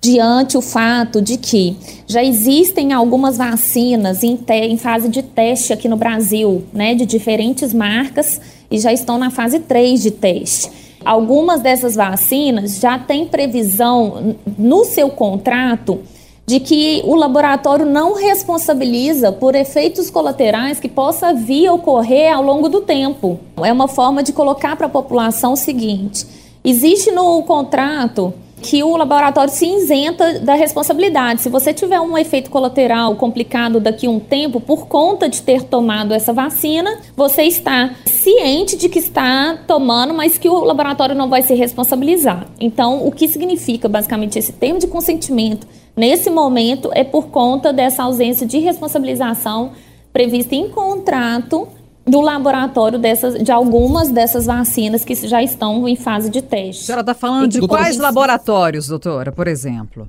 diante 0.00 0.56
o 0.56 0.60
fato 0.60 1.20
de 1.20 1.36
que 1.36 1.76
já 2.06 2.22
existem 2.22 2.92
algumas 2.92 3.36
vacinas 3.36 4.22
em, 4.22 4.36
te, 4.36 4.52
em 4.52 4.76
fase 4.76 5.08
de 5.08 5.22
teste 5.22 5.72
aqui 5.72 5.88
no 5.88 5.96
Brasil, 5.96 6.64
né, 6.72 6.94
de 6.94 7.04
diferentes 7.04 7.74
marcas, 7.74 8.40
e 8.70 8.78
já 8.78 8.92
estão 8.92 9.18
na 9.18 9.30
fase 9.30 9.58
3 9.60 10.02
de 10.02 10.10
teste. 10.10 10.87
Algumas 11.04 11.60
dessas 11.60 11.94
vacinas 11.94 12.78
já 12.80 12.98
têm 12.98 13.26
previsão 13.26 14.36
no 14.58 14.84
seu 14.84 15.08
contrato 15.10 16.00
de 16.48 16.60
que 16.60 17.02
o 17.04 17.14
laboratório 17.14 17.84
não 17.84 18.14
responsabiliza 18.14 19.30
por 19.30 19.54
efeitos 19.54 20.08
colaterais 20.08 20.80
que 20.80 20.88
possa 20.88 21.34
vir 21.34 21.66
a 21.66 21.74
ocorrer 21.74 22.34
ao 22.34 22.42
longo 22.42 22.70
do 22.70 22.80
tempo. 22.80 23.38
É 23.62 23.70
uma 23.70 23.86
forma 23.86 24.22
de 24.22 24.32
colocar 24.32 24.74
para 24.74 24.86
a 24.86 24.90
população 24.90 25.52
o 25.52 25.56
seguinte: 25.56 26.26
existe 26.64 27.10
no 27.10 27.42
contrato 27.42 28.32
que 28.60 28.82
o 28.82 28.96
laboratório 28.96 29.52
se 29.52 29.66
isenta 29.66 30.40
da 30.40 30.54
responsabilidade. 30.54 31.40
Se 31.40 31.48
você 31.48 31.72
tiver 31.72 32.00
um 32.00 32.16
efeito 32.16 32.50
colateral 32.50 33.14
complicado 33.16 33.80
daqui 33.80 34.06
a 34.06 34.10
um 34.10 34.20
tempo 34.20 34.60
por 34.60 34.86
conta 34.86 35.28
de 35.28 35.40
ter 35.42 35.62
tomado 35.62 36.12
essa 36.12 36.32
vacina, 36.32 36.98
você 37.16 37.44
está 37.44 37.94
ciente 38.04 38.76
de 38.76 38.88
que 38.88 38.98
está 38.98 39.58
tomando, 39.66 40.12
mas 40.12 40.36
que 40.36 40.48
o 40.48 40.64
laboratório 40.64 41.14
não 41.14 41.28
vai 41.28 41.42
se 41.42 41.54
responsabilizar. 41.54 42.46
Então, 42.60 43.06
o 43.06 43.12
que 43.12 43.28
significa 43.28 43.88
basicamente 43.88 44.38
esse 44.38 44.52
termo 44.52 44.78
de 44.78 44.86
consentimento 44.86 45.66
nesse 45.96 46.30
momento 46.30 46.90
é 46.94 47.04
por 47.04 47.28
conta 47.28 47.72
dessa 47.72 48.02
ausência 48.02 48.46
de 48.46 48.58
responsabilização 48.58 49.72
prevista 50.12 50.54
em 50.54 50.68
contrato 50.68 51.68
do 52.08 52.20
laboratório 52.20 52.98
dessas, 52.98 53.42
de 53.42 53.52
algumas 53.52 54.10
dessas 54.10 54.46
vacinas 54.46 55.04
que 55.04 55.14
já 55.14 55.42
estão 55.42 55.86
em 55.88 55.96
fase 55.96 56.30
de 56.30 56.42
teste. 56.42 56.82
A 56.82 56.86
senhora 56.86 57.00
está 57.02 57.14
falando 57.14 57.48
de 57.48 57.60
quais 57.66 57.96
laboratórios, 57.96 58.88
doutora, 58.88 59.32
por 59.32 59.46
exemplo? 59.46 60.08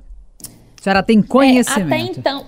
A 0.80 0.82
senhora 0.82 1.02
tem 1.02 1.20
conhecimento? 1.20 1.92
É, 1.92 1.96
até 1.96 1.98
então. 1.98 2.44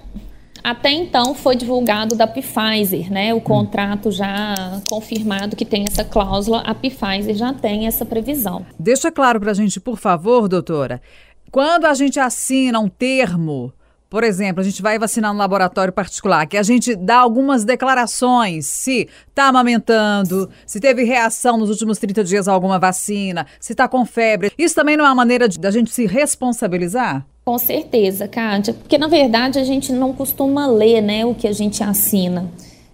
Até 0.64 0.90
então 0.92 1.34
foi 1.34 1.56
divulgado 1.56 2.14
da 2.14 2.24
Pfizer, 2.26 3.12
né? 3.12 3.34
O 3.34 3.40
contrato 3.40 4.12
já 4.12 4.80
confirmado 4.88 5.56
que 5.56 5.64
tem 5.64 5.84
essa 5.88 6.04
cláusula, 6.04 6.60
a 6.60 6.72
Pfizer 6.72 7.34
já 7.34 7.52
tem 7.52 7.86
essa 7.88 8.04
previsão. 8.04 8.64
Deixa 8.78 9.10
claro 9.10 9.40
para 9.40 9.50
a 9.50 9.54
gente, 9.54 9.80
por 9.80 9.98
favor, 9.98 10.48
doutora. 10.48 11.02
Quando 11.50 11.86
a 11.86 11.94
gente 11.94 12.20
assina 12.20 12.78
um 12.78 12.88
termo 12.88 13.72
por 14.12 14.24
exemplo, 14.24 14.60
a 14.60 14.62
gente 14.62 14.82
vai 14.82 14.98
vacinar 14.98 15.32
no 15.32 15.38
laboratório 15.38 15.90
particular, 15.90 16.46
que 16.46 16.58
a 16.58 16.62
gente 16.62 16.94
dá 16.94 17.16
algumas 17.16 17.64
declarações, 17.64 18.66
se 18.66 19.08
está 19.26 19.46
amamentando, 19.46 20.50
se 20.66 20.78
teve 20.78 21.02
reação 21.02 21.56
nos 21.56 21.70
últimos 21.70 21.96
30 21.96 22.22
dias 22.22 22.46
a 22.46 22.52
alguma 22.52 22.78
vacina, 22.78 23.46
se 23.58 23.72
está 23.72 23.88
com 23.88 24.04
febre. 24.04 24.52
Isso 24.58 24.74
também 24.74 24.98
não 24.98 25.06
é 25.06 25.08
uma 25.08 25.14
maneira 25.14 25.48
da 25.48 25.70
gente 25.70 25.90
se 25.90 26.04
responsabilizar? 26.04 27.24
Com 27.42 27.56
certeza, 27.56 28.28
Kátia, 28.28 28.74
porque 28.74 28.98
na 28.98 29.08
verdade 29.08 29.58
a 29.58 29.64
gente 29.64 29.90
não 29.94 30.12
costuma 30.12 30.66
ler 30.66 31.00
né, 31.00 31.24
o 31.24 31.34
que 31.34 31.48
a 31.48 31.52
gente 31.52 31.82
assina 31.82 32.50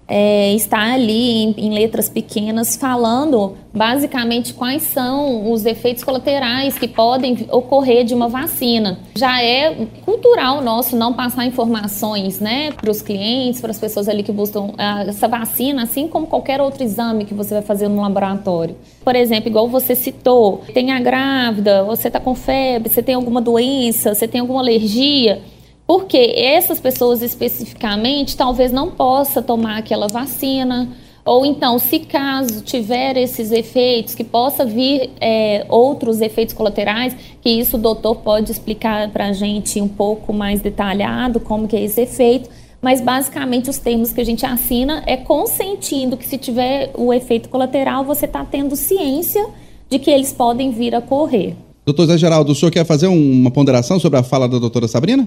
é, 0.08 0.54
está 0.54 0.94
ali 0.94 1.44
em, 1.44 1.54
em, 1.58 1.70
letras 1.74 2.08
pequenas 2.08 2.76
falando 2.76 3.56
basicamente 3.74 4.54
quais 4.54 4.82
são 4.82 5.52
os 5.52 5.66
efeitos 5.66 6.02
colaterais 6.02 6.78
que 6.78 6.88
podem 6.88 7.46
ocorrer 7.52 8.04
de 8.04 8.14
uma 8.14 8.26
vacina. 8.26 8.98
Já 9.14 9.42
é 9.42 9.86
cultural 10.06 10.62
nosso 10.62 10.96
não 10.96 11.12
passar 11.12 11.44
informações 11.44 12.40
né, 12.40 12.72
para 12.72 12.90
os 12.90 13.02
clientes, 13.02 13.60
para 13.60 13.70
as 13.70 13.78
pessoas 13.78 14.08
ali 14.08 14.22
que 14.22 14.32
buscam 14.32 14.70
ah, 14.78 15.04
essa 15.06 15.28
vacina, 15.28 15.82
assim 15.82 16.08
como 16.08 16.26
qualquer 16.26 16.60
outro 16.60 16.82
exame 16.82 17.26
que 17.26 17.34
você 17.34 17.54
vai 17.54 17.62
fazer 17.62 17.88
no 17.88 18.00
laboratório. 18.00 18.76
Por 19.04 19.14
exemplo, 19.14 19.50
igual 19.50 19.68
você 19.68 19.94
citou, 19.94 20.62
tem 20.72 20.90
a 20.90 21.00
grávida, 21.00 21.84
você 21.84 22.08
está 22.08 22.18
com 22.18 22.34
febre, 22.34 22.88
você 22.88 23.02
tem 23.02 23.14
alguma 23.14 23.42
doença, 23.42 24.14
você 24.14 24.26
tem 24.26 24.40
alguma 24.40 24.60
alergia 24.60 25.42
porque 25.88 26.34
essas 26.36 26.78
pessoas 26.78 27.22
especificamente 27.22 28.36
talvez 28.36 28.70
não 28.70 28.90
possa 28.90 29.40
tomar 29.40 29.78
aquela 29.78 30.06
vacina, 30.06 30.86
ou 31.24 31.46
então, 31.46 31.78
se 31.78 32.00
caso 32.00 32.60
tiver 32.60 33.16
esses 33.16 33.50
efeitos, 33.50 34.14
que 34.14 34.22
possa 34.22 34.66
vir 34.66 35.08
é, 35.18 35.64
outros 35.66 36.20
efeitos 36.20 36.54
colaterais, 36.54 37.16
que 37.40 37.48
isso 37.48 37.78
o 37.78 37.80
doutor 37.80 38.16
pode 38.16 38.52
explicar 38.52 39.10
para 39.10 39.28
a 39.28 39.32
gente 39.32 39.80
um 39.80 39.88
pouco 39.88 40.30
mais 40.30 40.60
detalhado 40.60 41.40
como 41.40 41.66
que 41.66 41.74
é 41.74 41.82
esse 41.82 42.02
efeito, 42.02 42.50
mas 42.82 43.00
basicamente 43.00 43.70
os 43.70 43.78
termos 43.78 44.12
que 44.12 44.20
a 44.20 44.24
gente 44.24 44.44
assina 44.44 45.02
é 45.06 45.16
consentindo 45.16 46.18
que 46.18 46.26
se 46.26 46.36
tiver 46.36 46.90
o 46.98 47.14
efeito 47.14 47.48
colateral, 47.48 48.04
você 48.04 48.26
está 48.26 48.44
tendo 48.44 48.76
ciência 48.76 49.46
de 49.88 49.98
que 49.98 50.10
eles 50.10 50.34
podem 50.34 50.70
vir 50.70 50.94
a 50.94 51.00
correr. 51.00 51.56
Doutor 51.86 52.08
Zé 52.08 52.18
Geraldo, 52.18 52.52
o 52.52 52.54
senhor 52.54 52.70
quer 52.70 52.84
fazer 52.84 53.06
uma 53.06 53.50
ponderação 53.50 53.98
sobre 53.98 54.18
a 54.18 54.22
fala 54.22 54.46
da 54.46 54.58
doutora 54.58 54.86
Sabrina? 54.86 55.26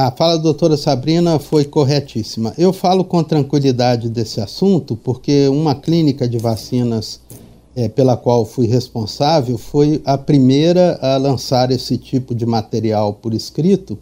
A 0.00 0.12
fala 0.12 0.36
da 0.36 0.44
doutora 0.44 0.76
Sabrina 0.76 1.40
foi 1.40 1.64
corretíssima. 1.64 2.54
Eu 2.56 2.72
falo 2.72 3.04
com 3.04 3.20
tranquilidade 3.24 4.08
desse 4.08 4.40
assunto 4.40 4.94
porque 4.94 5.48
uma 5.48 5.74
clínica 5.74 6.28
de 6.28 6.38
vacinas 6.38 7.20
é, 7.74 7.88
pela 7.88 8.16
qual 8.16 8.44
fui 8.44 8.68
responsável 8.68 9.58
foi 9.58 10.00
a 10.04 10.16
primeira 10.16 10.96
a 11.02 11.16
lançar 11.16 11.72
esse 11.72 11.98
tipo 11.98 12.32
de 12.32 12.46
material 12.46 13.12
por 13.12 13.34
escrito, 13.34 13.98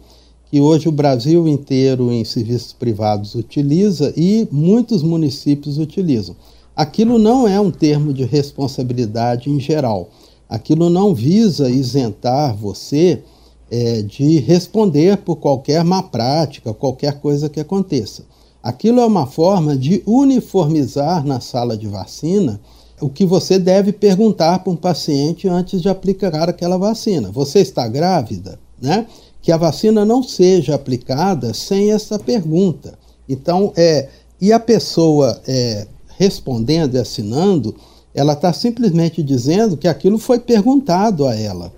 que 0.51 0.59
hoje 0.59 0.87
o 0.87 0.91
Brasil 0.91 1.47
inteiro 1.47 2.11
em 2.11 2.23
serviços 2.23 2.73
privados 2.73 3.33
utiliza 3.33 4.13
e 4.15 4.47
muitos 4.51 5.01
municípios 5.01 5.79
utilizam. 5.79 6.35
Aquilo 6.75 7.17
não 7.17 7.47
é 7.47 7.59
um 7.59 7.71
termo 7.71 8.13
de 8.13 8.23
responsabilidade 8.23 9.49
em 9.49 9.59
geral. 9.59 10.11
Aquilo 10.47 10.91
não 10.91 11.15
visa 11.15 11.71
isentar 11.71 12.55
você 12.55 13.23
é, 13.69 14.01
de 14.01 14.39
responder 14.39 15.17
por 15.17 15.37
qualquer 15.37 15.83
má 15.83 16.01
prática, 16.03 16.73
qualquer 16.73 17.19
coisa 17.19 17.49
que 17.49 17.59
aconteça. 17.59 18.23
Aquilo 18.61 18.99
é 18.99 19.05
uma 19.05 19.25
forma 19.25 19.77
de 19.77 20.01
uniformizar 20.05 21.25
na 21.25 21.39
sala 21.39 21.77
de 21.77 21.87
vacina 21.87 22.59
o 22.99 23.09
que 23.09 23.25
você 23.25 23.59
deve 23.59 23.93
perguntar 23.93 24.59
para 24.59 24.73
um 24.73 24.75
paciente 24.75 25.47
antes 25.47 25.81
de 25.81 25.89
aplicar 25.89 26.49
aquela 26.49 26.77
vacina. 26.77 27.31
Você 27.31 27.59
está 27.59 27.87
grávida? 27.87 28.59
Né? 28.81 29.05
Que 29.41 29.51
a 29.51 29.57
vacina 29.57 30.03
não 30.03 30.23
seja 30.23 30.75
aplicada 30.75 31.53
sem 31.53 31.91
essa 31.91 32.17
pergunta. 32.17 32.97
Então, 33.29 33.71
é, 33.75 34.09
e 34.41 34.51
a 34.51 34.59
pessoa 34.59 35.39
é, 35.47 35.87
respondendo 36.17 36.95
e 36.95 36.99
assinando, 36.99 37.75
ela 38.13 38.33
está 38.33 38.51
simplesmente 38.51 39.21
dizendo 39.21 39.77
que 39.77 39.87
aquilo 39.87 40.17
foi 40.17 40.39
perguntado 40.39 41.27
a 41.27 41.35
ela. 41.35 41.71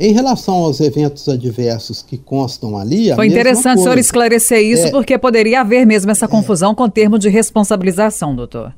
Em 0.00 0.14
relação 0.14 0.54
aos 0.54 0.80
eventos 0.80 1.28
adversos 1.28 2.00
que 2.00 2.16
constam 2.16 2.78
ali. 2.78 3.14
Foi 3.14 3.26
interessante 3.26 3.80
o 3.80 3.82
senhor 3.82 3.98
esclarecer 3.98 4.60
isso, 4.60 4.86
é, 4.86 4.90
porque 4.90 5.18
poderia 5.18 5.60
haver 5.60 5.86
mesmo 5.86 6.10
essa 6.10 6.24
é. 6.24 6.28
confusão 6.28 6.72
é, 6.72 6.74
com 6.74 6.84
o 6.84 6.88
termo 6.88 7.18
de 7.18 7.28
responsabilização, 7.28 8.34
doutor. 8.34 8.72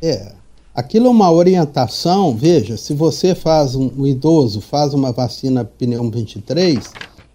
É. 0.00 0.32
Aquilo 0.74 1.08
é 1.08 1.10
uma 1.10 1.30
orientação, 1.30 2.34
veja, 2.34 2.78
se 2.78 2.94
você 2.94 3.34
faz 3.34 3.74
um, 3.74 3.90
um 3.98 4.06
idoso 4.06 4.62
faz 4.62 4.94
uma 4.94 5.12
vacina 5.12 5.62
pneu 5.62 6.10
23, 6.10 6.78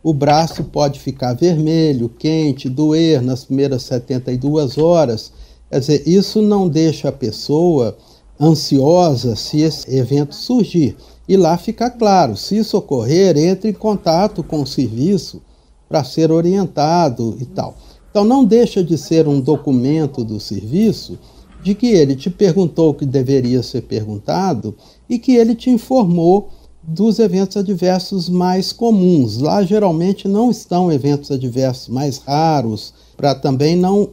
o 0.01 0.12
braço 0.12 0.63
pode 0.63 1.00
ficar 1.00 1.34
vermelho, 1.34 2.10
quente, 2.10 2.67
doer 2.67 3.22
nas 3.22 3.46
primeiras 3.46 3.84
72 3.84 4.79
horas. 4.79 5.32
Quer 5.70 5.79
dizer, 5.79 6.03
isso 6.08 6.41
não 6.41 6.67
deixa 6.67 7.10
a 7.10 7.12
pessoa 7.12 7.96
ansiosa 8.39 9.36
se 9.36 9.62
esse 9.62 9.89
evento 9.96 10.36
surgir 10.36 10.96
e 11.27 11.36
lá 11.36 11.58
fica 11.58 11.89
claro, 11.89 12.38
se 12.38 12.58
isso 12.58 12.77
ocorrer, 12.77 13.38
entre 13.38 13.72
em 13.72 13.74
contato 13.74 14.41
com 14.41 14.62
o 14.62 14.67
serviço 14.67 15.41
para 15.89 16.03
ser 16.03 16.32
orientado 16.32 17.38
e 17.39 17.46
tal. 17.46 17.75
Então 18.10 18.24
não 18.24 18.46
deixa 18.46 18.84
de 18.84 18.98
ser 18.98 19.27
um 19.27 19.39
documento 19.39 20.24
do 20.24 20.39
serviço 20.39 21.20
de 21.62 21.75
que 21.75 21.88
ele 21.88 22.15
te 22.15 22.29
perguntou 22.29 22.91
o 22.91 22.94
que 22.94 23.06
deveria 23.06 23.62
ser 23.62 23.82
perguntado 23.82 24.74
e 25.10 25.20
que 25.20 25.36
ele 25.36 25.53
te 25.53 25.70
informou 25.70 26.50
dos 26.82 27.20
eventos 27.20 27.58
adversos 27.58 28.29
mais 28.29 28.72
comuns. 28.72 29.39
Lá 29.39 29.62
geralmente 29.63 30.27
não 30.27 30.50
estão 30.50 30.89
eventos 30.89 31.29
adversos 31.29 31.89
mais 31.89 32.20
raros, 32.20 32.94
para 33.17 33.36
também 33.36 33.75
não 33.75 34.10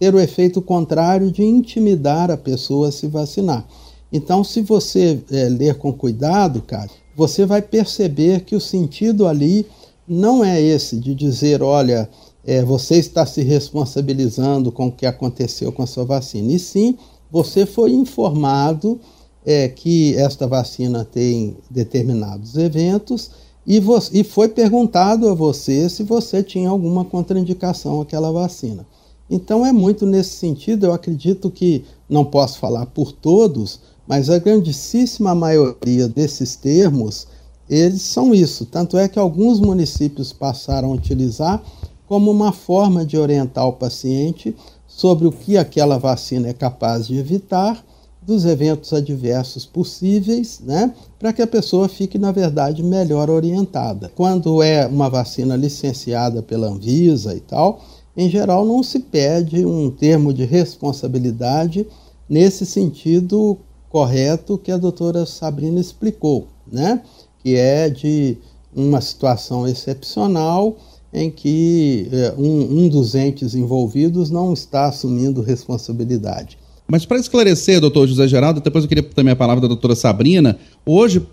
ter 0.00 0.14
o 0.14 0.18
efeito 0.18 0.62
contrário 0.62 1.30
de 1.30 1.44
intimidar 1.44 2.30
a 2.30 2.36
pessoa 2.36 2.88
a 2.88 2.92
se 2.92 3.06
vacinar. 3.06 3.66
Então, 4.10 4.42
se 4.42 4.62
você 4.62 5.20
é, 5.30 5.48
ler 5.50 5.76
com 5.76 5.92
cuidado, 5.92 6.62
cara, 6.62 6.90
você 7.14 7.44
vai 7.44 7.60
perceber 7.60 8.40
que 8.40 8.56
o 8.56 8.60
sentido 8.60 9.26
ali 9.26 9.66
não 10.08 10.42
é 10.42 10.60
esse 10.60 10.96
de 10.96 11.14
dizer, 11.14 11.62
olha, 11.62 12.08
é, 12.44 12.64
você 12.64 12.96
está 12.96 13.26
se 13.26 13.42
responsabilizando 13.42 14.72
com 14.72 14.86
o 14.86 14.92
que 14.92 15.04
aconteceu 15.04 15.70
com 15.70 15.82
a 15.82 15.86
sua 15.86 16.04
vacina. 16.04 16.50
E 16.50 16.58
sim, 16.58 16.96
você 17.30 17.66
foi 17.66 17.92
informado 17.92 18.98
é, 19.44 19.68
que 19.68 20.16
esta 20.16 20.46
vacina 20.46 21.04
tem 21.04 21.58
determinados 21.70 22.56
eventos 22.56 23.30
e, 23.66 23.80
e 24.12 24.24
foi 24.24 24.48
perguntado 24.48 25.28
a 25.28 25.34
você 25.34 25.90
se 25.90 26.02
você 26.02 26.42
tinha 26.42 26.70
alguma 26.70 27.04
contraindicação 27.04 28.00
àquela 28.00 28.32
vacina. 28.32 28.86
Então 29.30 29.64
é 29.64 29.72
muito 29.72 30.04
nesse 30.04 30.30
sentido, 30.30 30.86
eu 30.86 30.92
acredito 30.92 31.50
que, 31.50 31.84
não 32.08 32.24
posso 32.24 32.58
falar 32.58 32.86
por 32.86 33.12
todos, 33.12 33.78
mas 34.06 34.28
a 34.28 34.38
grandíssima 34.38 35.34
maioria 35.36 36.08
desses 36.08 36.56
termos, 36.56 37.28
eles 37.68 38.02
são 38.02 38.34
isso. 38.34 38.66
Tanto 38.66 38.98
é 38.98 39.06
que 39.06 39.20
alguns 39.20 39.60
municípios 39.60 40.32
passaram 40.32 40.90
a 40.90 40.94
utilizar 40.94 41.62
como 42.08 42.28
uma 42.28 42.50
forma 42.50 43.06
de 43.06 43.16
orientar 43.16 43.68
o 43.68 43.74
paciente 43.74 44.56
sobre 44.88 45.28
o 45.28 45.32
que 45.32 45.56
aquela 45.56 45.96
vacina 45.96 46.48
é 46.48 46.52
capaz 46.52 47.06
de 47.06 47.16
evitar 47.16 47.84
dos 48.20 48.44
eventos 48.44 48.92
adversos 48.92 49.64
possíveis, 49.64 50.60
né, 50.60 50.92
para 51.18 51.32
que 51.32 51.40
a 51.40 51.46
pessoa 51.46 51.88
fique, 51.88 52.18
na 52.18 52.32
verdade, 52.32 52.82
melhor 52.82 53.30
orientada. 53.30 54.10
Quando 54.14 54.62
é 54.62 54.86
uma 54.86 55.08
vacina 55.08 55.56
licenciada 55.56 56.42
pela 56.42 56.68
Anvisa 56.68 57.34
e 57.34 57.40
tal, 57.40 57.80
em 58.16 58.28
geral 58.28 58.64
não 58.64 58.82
se 58.82 59.00
pede 59.00 59.64
um 59.64 59.90
termo 59.90 60.32
de 60.32 60.44
responsabilidade 60.44 61.86
nesse 62.28 62.66
sentido 62.66 63.58
correto 63.88 64.58
que 64.58 64.70
a 64.70 64.76
doutora 64.76 65.26
Sabrina 65.26 65.80
explicou, 65.80 66.48
né, 66.70 67.02
que 67.42 67.56
é 67.56 67.90
de 67.90 68.36
uma 68.74 69.00
situação 69.00 69.66
excepcional 69.66 70.76
em 71.12 71.30
que 71.30 72.08
é, 72.12 72.34
um, 72.38 72.84
um 72.84 72.88
dos 72.88 73.14
entes 73.16 73.54
envolvidos 73.54 74.30
não 74.30 74.52
está 74.52 74.86
assumindo 74.86 75.42
responsabilidade. 75.42 76.56
Mas 76.86 77.04
para 77.04 77.18
esclarecer, 77.18 77.80
doutor 77.80 78.06
José 78.06 78.26
Geraldo, 78.26 78.60
depois 78.60 78.84
eu 78.84 78.88
queria 78.88 79.02
também 79.02 79.32
a 79.32 79.36
palavra 79.36 79.60
da 79.60 79.68
doutora 79.68 79.94
Sabrina, 79.94 80.58
hoje, 80.84 81.24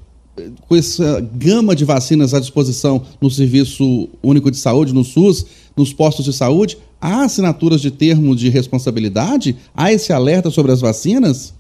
com 0.68 0.76
essa 0.76 1.20
gama 1.20 1.76
de 1.76 1.84
vacinas 1.84 2.34
à 2.34 2.40
disposição 2.40 3.02
no 3.20 3.30
Serviço 3.30 4.08
Único 4.22 4.52
de 4.52 4.58
Saúde, 4.58 4.94
no 4.94 5.04
SUS, 5.04 5.46
nos 5.78 5.94
postos 5.94 6.26
de 6.26 6.34
saúde, 6.34 6.78
há 7.00 7.24
assinaturas 7.24 7.80
de 7.80 7.92
termo 7.92 8.36
de 8.36 8.50
responsabilidade? 8.50 9.56
Há 9.76 9.94
esse 9.94 10.12
alerta 10.12 10.50
sobre 10.50 10.72
as 10.72 10.82
vacinas? 10.82 11.54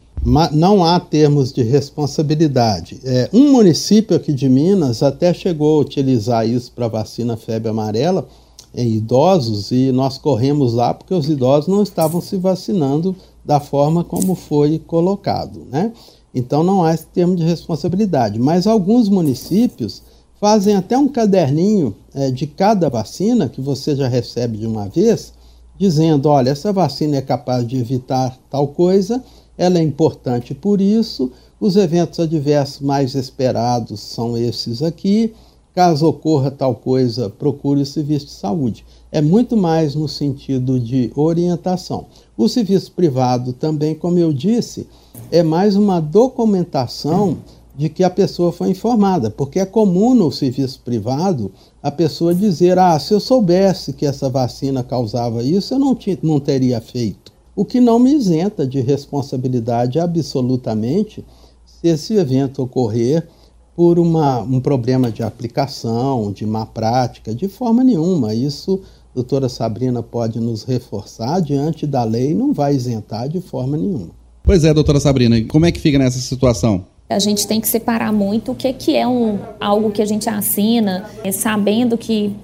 não 0.51 0.83
há 0.83 0.99
termos 0.99 1.53
de 1.53 1.63
responsabilidade. 1.63 2.99
É, 3.03 3.29
um 3.31 3.51
município 3.51 4.15
aqui 4.15 4.33
de 4.33 4.49
Minas 4.49 5.01
até 5.01 5.33
chegou 5.33 5.77
a 5.77 5.81
utilizar 5.81 6.47
isso 6.47 6.71
para 6.71 6.87
vacina 6.87 7.37
febre 7.37 7.69
amarela 7.69 8.27
em 8.75 8.95
idosos 8.95 9.71
e 9.71 9.91
nós 9.91 10.17
corremos 10.17 10.73
lá 10.73 10.93
porque 10.93 11.13
os 11.13 11.29
idosos 11.29 11.67
não 11.67 11.81
estavam 11.83 12.19
se 12.19 12.35
vacinando 12.35 13.15
da 13.45 13.59
forma 13.59 14.03
como 14.03 14.35
foi 14.35 14.79
colocado, 14.79 15.65
né? 15.71 15.93
Então 16.35 16.63
não 16.63 16.83
há 16.83 16.93
esse 16.93 17.05
termo 17.07 17.35
de 17.35 17.43
responsabilidade. 17.43 18.37
Mas 18.37 18.67
alguns 18.67 19.07
municípios 19.07 20.03
fazem 20.39 20.75
até 20.75 20.97
um 20.97 21.07
caderninho 21.07 21.95
é, 22.13 22.31
de 22.31 22.47
cada 22.47 22.89
vacina 22.89 23.49
que 23.49 23.61
você 23.61 23.95
já 23.95 24.07
recebe 24.07 24.57
de 24.57 24.67
uma 24.67 24.87
vez, 24.87 25.33
dizendo: 25.77 26.29
olha, 26.29 26.51
essa 26.51 26.71
vacina 26.71 27.17
é 27.17 27.21
capaz 27.21 27.67
de 27.67 27.77
evitar 27.77 28.37
tal 28.49 28.67
coisa, 28.67 29.23
ela 29.57 29.79
é 29.79 29.83
importante 29.83 30.53
por 30.53 30.79
isso, 30.79 31.31
os 31.59 31.75
eventos 31.75 32.19
adversos 32.19 32.81
mais 32.81 33.15
esperados 33.15 33.99
são 33.99 34.37
esses 34.37 34.83
aqui. 34.83 35.33
Caso 35.73 36.07
ocorra 36.07 36.49
tal 36.49 36.73
coisa, 36.73 37.29
procure 37.29 37.81
o 37.81 37.85
serviço 37.85 38.25
de 38.25 38.31
saúde. 38.31 38.83
É 39.11 39.21
muito 39.21 39.55
mais 39.55 39.93
no 39.93 40.07
sentido 40.07 40.79
de 40.79 41.11
orientação. 41.15 42.07
O 42.35 42.47
serviço 42.49 42.91
privado 42.91 43.53
também, 43.53 43.93
como 43.93 44.17
eu 44.17 44.33
disse, 44.33 44.87
é 45.31 45.43
mais 45.43 45.75
uma 45.75 45.99
documentação 45.99 47.37
de 47.77 47.89
que 47.89 48.03
a 48.03 48.09
pessoa 48.09 48.51
foi 48.51 48.71
informada, 48.71 49.29
porque 49.29 49.59
é 49.59 49.65
comum 49.65 50.15
no 50.15 50.31
serviço 50.31 50.81
privado 50.83 51.51
a 51.81 51.91
pessoa 51.91 52.33
dizer: 52.33 52.79
ah, 52.79 52.97
se 52.97 53.13
eu 53.13 53.19
soubesse 53.19 53.93
que 53.93 54.05
essa 54.05 54.27
vacina 54.27 54.83
causava 54.83 55.43
isso, 55.43 55.75
eu 55.75 55.79
não, 55.79 55.97
não 56.23 56.39
teria 56.39 56.81
feito. 56.81 57.31
O 57.55 57.63
que 57.63 57.79
não 57.79 57.99
me 57.99 58.13
isenta 58.13 58.65
de 58.65 58.81
responsabilidade 58.81 59.99
absolutamente 59.99 61.23
se 61.65 61.87
esse 61.87 62.15
evento 62.15 62.63
ocorrer 62.63 63.27
por 63.75 63.99
uma, 63.99 64.41
um 64.41 64.59
problema 64.59 65.11
de 65.11 65.21
aplicação, 65.21 66.31
de 66.31 66.47
má 66.47 66.65
prática, 66.65 67.33
de 67.33 67.47
forma 67.47 67.83
nenhuma. 67.83 68.33
Isso 68.33 68.81
doutora 69.13 69.49
Sabrina 69.49 70.01
pode 70.01 70.39
nos 70.39 70.63
reforçar, 70.63 71.41
diante 71.41 71.85
da 71.85 72.03
lei 72.03 72.33
não 72.33 72.53
vai 72.53 72.75
isentar 72.75 73.29
de 73.29 73.39
forma 73.39 73.77
nenhuma. 73.77 74.09
Pois 74.43 74.63
é, 74.63 74.73
doutora 74.73 74.99
Sabrina, 74.99 75.43
como 75.45 75.65
é 75.65 75.71
que 75.71 75.79
fica 75.79 75.99
nessa 75.99 76.19
situação? 76.19 76.85
A 77.09 77.19
gente 77.19 77.47
tem 77.47 77.61
que 77.61 77.67
separar 77.67 78.11
muito 78.11 78.51
o 78.51 78.55
que, 78.55 78.73
que 78.73 78.95
é 78.95 79.07
um, 79.07 79.39
algo 79.59 79.91
que 79.91 80.01
a 80.01 80.05
gente 80.05 80.29
assina, 80.29 81.09
é, 81.23 81.31
sabendo 81.31 81.97
que 81.97 82.35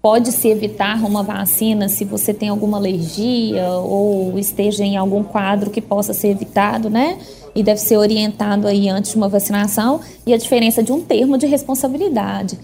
pode 0.00 0.32
se 0.32 0.48
evitar 0.48 1.04
uma 1.04 1.22
vacina 1.22 1.88
se 1.88 2.04
você 2.04 2.32
tem 2.32 2.48
alguma 2.48 2.78
alergia 2.78 3.68
ou 3.70 4.38
esteja 4.38 4.84
em 4.84 4.96
algum 4.96 5.22
quadro 5.22 5.68
que 5.68 5.80
possa 5.80 6.14
ser 6.14 6.28
evitado, 6.28 6.88
né? 6.88 7.18
E 7.54 7.62
deve 7.62 7.80
ser 7.80 7.96
orientado 7.96 8.66
aí 8.66 8.88
antes 8.88 9.10
de 9.10 9.16
uma 9.16 9.28
vacinação, 9.28 10.00
e 10.26 10.32
a 10.32 10.36
diferença 10.36 10.82
de 10.82 10.92
um 10.92 11.02
termo 11.02 11.36
de 11.36 11.46
responsabilidade. 11.46 12.58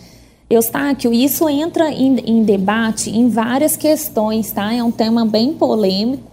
Eustáquio, 0.49 1.13
isso 1.13 1.49
entra 1.49 1.91
em, 1.91 2.19
em 2.21 2.43
debate 2.45 3.11
em 3.11 3.29
várias 3.29 3.77
questões, 3.77 4.53
tá? 4.53 4.73
É 4.73 4.83
um 4.83 4.91
tema 4.91 5.25
bem 5.25 5.53
polêmico. 5.53 6.32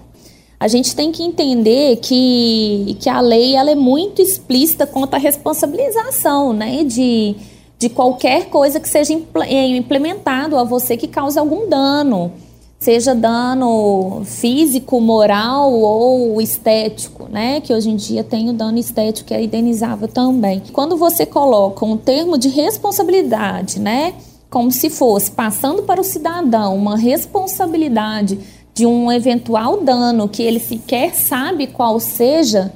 A 0.60 0.68
gente 0.68 0.94
tem 0.96 1.12
que 1.12 1.24
entender 1.24 1.98
que, 1.98 2.98
que 3.00 3.10
a 3.10 3.22
lei 3.22 3.56
ela 3.56 3.72
é 3.72 3.76
muito 3.76 4.22
explícita 4.22 4.86
quanto 4.86 5.14
à 5.14 5.18
responsabilização 5.18 6.52
né, 6.52 6.84
de, 6.84 7.36
de 7.78 7.88
qualquer 7.88 8.50
coisa 8.50 8.80
que 8.80 8.90
seja 8.90 9.14
é, 9.48 9.68
implementado 9.68 10.58
a 10.58 10.64
você 10.66 10.98
que 10.98 11.08
cause 11.08 11.40
algum 11.40 11.70
dano 11.70 12.32
seja 12.80 13.14
dano 13.14 14.22
físico, 14.24 15.02
moral 15.02 15.74
ou 15.74 16.42
estético, 16.42 17.28
né? 17.30 17.60
Que 17.60 17.74
hoje 17.74 17.90
em 17.90 17.98
dia 17.98 18.24
tem 18.24 18.50
o 18.50 18.54
dano 18.54 18.78
estético 18.78 19.28
que 19.28 19.34
é 19.34 19.44
indenizável 19.44 20.08
também. 20.08 20.64
Quando 20.72 20.96
você 20.96 21.26
coloca 21.26 21.86
um 21.86 21.98
termo 21.98 22.38
de 22.38 22.48
responsabilidade, 22.48 23.80
né? 23.80 24.14
Como 24.50 24.72
se 24.72 24.90
fosse 24.90 25.30
passando 25.30 25.84
para 25.84 26.00
o 26.00 26.04
cidadão 26.04 26.76
uma 26.76 26.98
responsabilidade 26.98 28.40
de 28.80 28.86
um 28.86 29.12
eventual 29.12 29.82
dano 29.84 30.30
que 30.30 30.42
ele 30.42 30.58
sequer 30.58 31.14
sabe 31.14 31.68
qual 31.68 32.00
seja, 32.00 32.72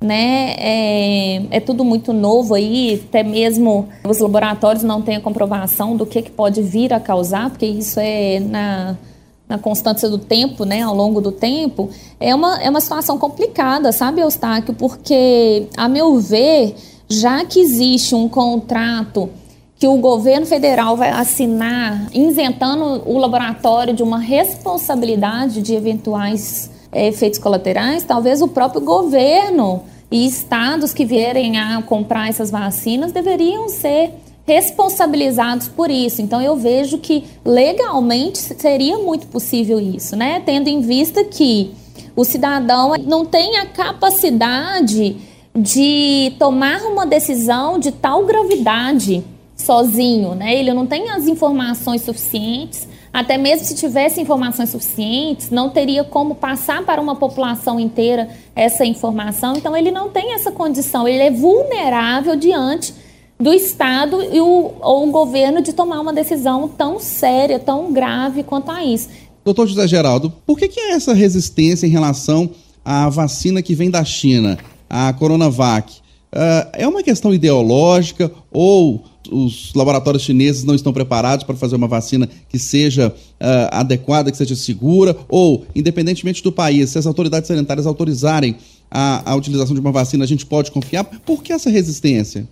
né? 0.00 0.54
É, 0.58 1.42
é, 1.50 1.60
tudo 1.60 1.84
muito 1.84 2.10
novo 2.10 2.54
aí, 2.54 3.04
até 3.06 3.22
mesmo 3.22 3.86
os 4.02 4.18
laboratórios 4.18 4.82
não 4.82 5.02
têm 5.02 5.16
a 5.16 5.20
comprovação 5.20 5.94
do 5.94 6.06
que, 6.06 6.22
que 6.22 6.30
pode 6.30 6.62
vir 6.62 6.94
a 6.94 6.98
causar, 6.98 7.50
porque 7.50 7.66
isso 7.66 8.00
é 8.00 8.40
na 8.40 8.96
na 9.48 9.58
constância 9.58 10.08
do 10.08 10.18
tempo, 10.18 10.64
né, 10.64 10.82
ao 10.82 10.92
longo 10.92 11.20
do 11.20 11.30
tempo, 11.30 11.88
é 12.18 12.34
uma, 12.34 12.60
é 12.60 12.68
uma 12.68 12.80
situação 12.80 13.16
complicada, 13.16 13.92
sabe, 13.92 14.20
Eustáquio? 14.20 14.74
Porque, 14.74 15.68
a 15.76 15.88
meu 15.88 16.18
ver, 16.18 16.74
já 17.08 17.44
que 17.44 17.60
existe 17.60 18.12
um 18.12 18.28
contrato 18.28 19.30
que 19.78 19.86
o 19.86 19.96
governo 19.98 20.46
federal 20.46 20.96
vai 20.96 21.10
assinar, 21.10 22.08
isentando 22.12 23.02
o 23.04 23.18
laboratório 23.18 23.92
de 23.92 24.02
uma 24.02 24.18
responsabilidade 24.18 25.60
de 25.60 25.74
eventuais 25.74 26.70
é, 26.90 27.08
efeitos 27.08 27.38
colaterais, 27.38 28.02
talvez 28.02 28.40
o 28.40 28.48
próprio 28.48 28.80
governo 28.80 29.82
e 30.10 30.26
estados 30.26 30.94
que 30.94 31.04
vierem 31.04 31.58
a 31.58 31.82
comprar 31.82 32.28
essas 32.28 32.50
vacinas 32.50 33.12
deveriam 33.12 33.68
ser 33.68 34.14
responsabilizados 34.46 35.68
por 35.68 35.90
isso. 35.90 36.22
Então 36.22 36.40
eu 36.40 36.56
vejo 36.56 36.98
que 36.98 37.24
legalmente 37.44 38.38
seria 38.38 38.96
muito 38.98 39.26
possível 39.26 39.78
isso, 39.78 40.16
né? 40.16 40.40
Tendo 40.46 40.68
em 40.68 40.80
vista 40.80 41.24
que 41.24 41.72
o 42.14 42.24
cidadão 42.24 42.94
não 43.04 43.26
tem 43.26 43.58
a 43.58 43.66
capacidade 43.66 45.16
de 45.54 46.32
tomar 46.38 46.82
uma 46.82 47.04
decisão 47.04 47.78
de 47.78 47.90
tal 47.90 48.24
gravidade 48.24 49.24
sozinho, 49.66 50.34
né? 50.34 50.54
Ele 50.58 50.72
não 50.72 50.86
tem 50.86 51.10
as 51.10 51.26
informações 51.26 52.02
suficientes, 52.02 52.88
até 53.12 53.36
mesmo 53.36 53.66
se 53.66 53.74
tivesse 53.74 54.20
informações 54.20 54.70
suficientes, 54.70 55.50
não 55.50 55.70
teria 55.70 56.04
como 56.04 56.34
passar 56.34 56.84
para 56.84 57.00
uma 57.00 57.16
população 57.16 57.80
inteira 57.80 58.28
essa 58.54 58.84
informação. 58.84 59.56
Então 59.56 59.76
ele 59.76 59.90
não 59.90 60.08
tem 60.08 60.32
essa 60.34 60.52
condição, 60.52 61.08
ele 61.08 61.22
é 61.22 61.30
vulnerável 61.30 62.36
diante 62.36 62.94
do 63.38 63.52
Estado 63.52 64.22
e 64.22 64.40
o, 64.40 64.72
ou 64.80 65.08
o 65.08 65.10
governo 65.10 65.60
de 65.60 65.72
tomar 65.72 66.00
uma 66.00 66.12
decisão 66.12 66.68
tão 66.68 66.98
séria, 66.98 67.58
tão 67.58 67.92
grave 67.92 68.42
quanto 68.42 68.70
a 68.70 68.84
isso. 68.84 69.08
Doutor 69.44 69.66
José 69.66 69.86
Geraldo, 69.86 70.32
por 70.46 70.58
que, 70.58 70.68
que 70.68 70.80
há 70.80 70.94
essa 70.94 71.12
resistência 71.12 71.86
em 71.86 71.90
relação 71.90 72.48
à 72.84 73.08
vacina 73.08 73.60
que 73.60 73.74
vem 73.74 73.90
da 73.90 74.04
China? 74.04 74.56
a 74.88 75.12
Coronavac, 75.12 75.92
uh, 75.92 76.68
é 76.72 76.86
uma 76.86 77.02
questão 77.02 77.34
ideológica 77.34 78.30
ou 78.50 79.04
os 79.30 79.72
laboratórios 79.74 80.22
chineses 80.22 80.64
não 80.64 80.74
estão 80.74 80.92
preparados 80.92 81.44
para 81.44 81.56
fazer 81.56 81.76
uma 81.76 81.88
vacina 81.88 82.28
que 82.48 82.58
seja 82.58 83.08
uh, 83.08 83.68
adequada, 83.70 84.30
que 84.30 84.36
seja 84.36 84.56
segura, 84.56 85.16
ou, 85.28 85.64
independentemente 85.74 86.42
do 86.42 86.52
país, 86.52 86.90
se 86.90 86.98
as 86.98 87.06
autoridades 87.06 87.48
sanitárias 87.48 87.86
autorizarem 87.86 88.56
a, 88.90 89.32
a 89.32 89.34
utilização 89.34 89.74
de 89.74 89.80
uma 89.80 89.92
vacina, 89.92 90.24
a 90.24 90.28
gente 90.28 90.46
pode 90.46 90.70
confiar? 90.70 91.04
Por 91.04 91.42
que 91.42 91.52
essa 91.52 91.70
resistência? 91.70 92.48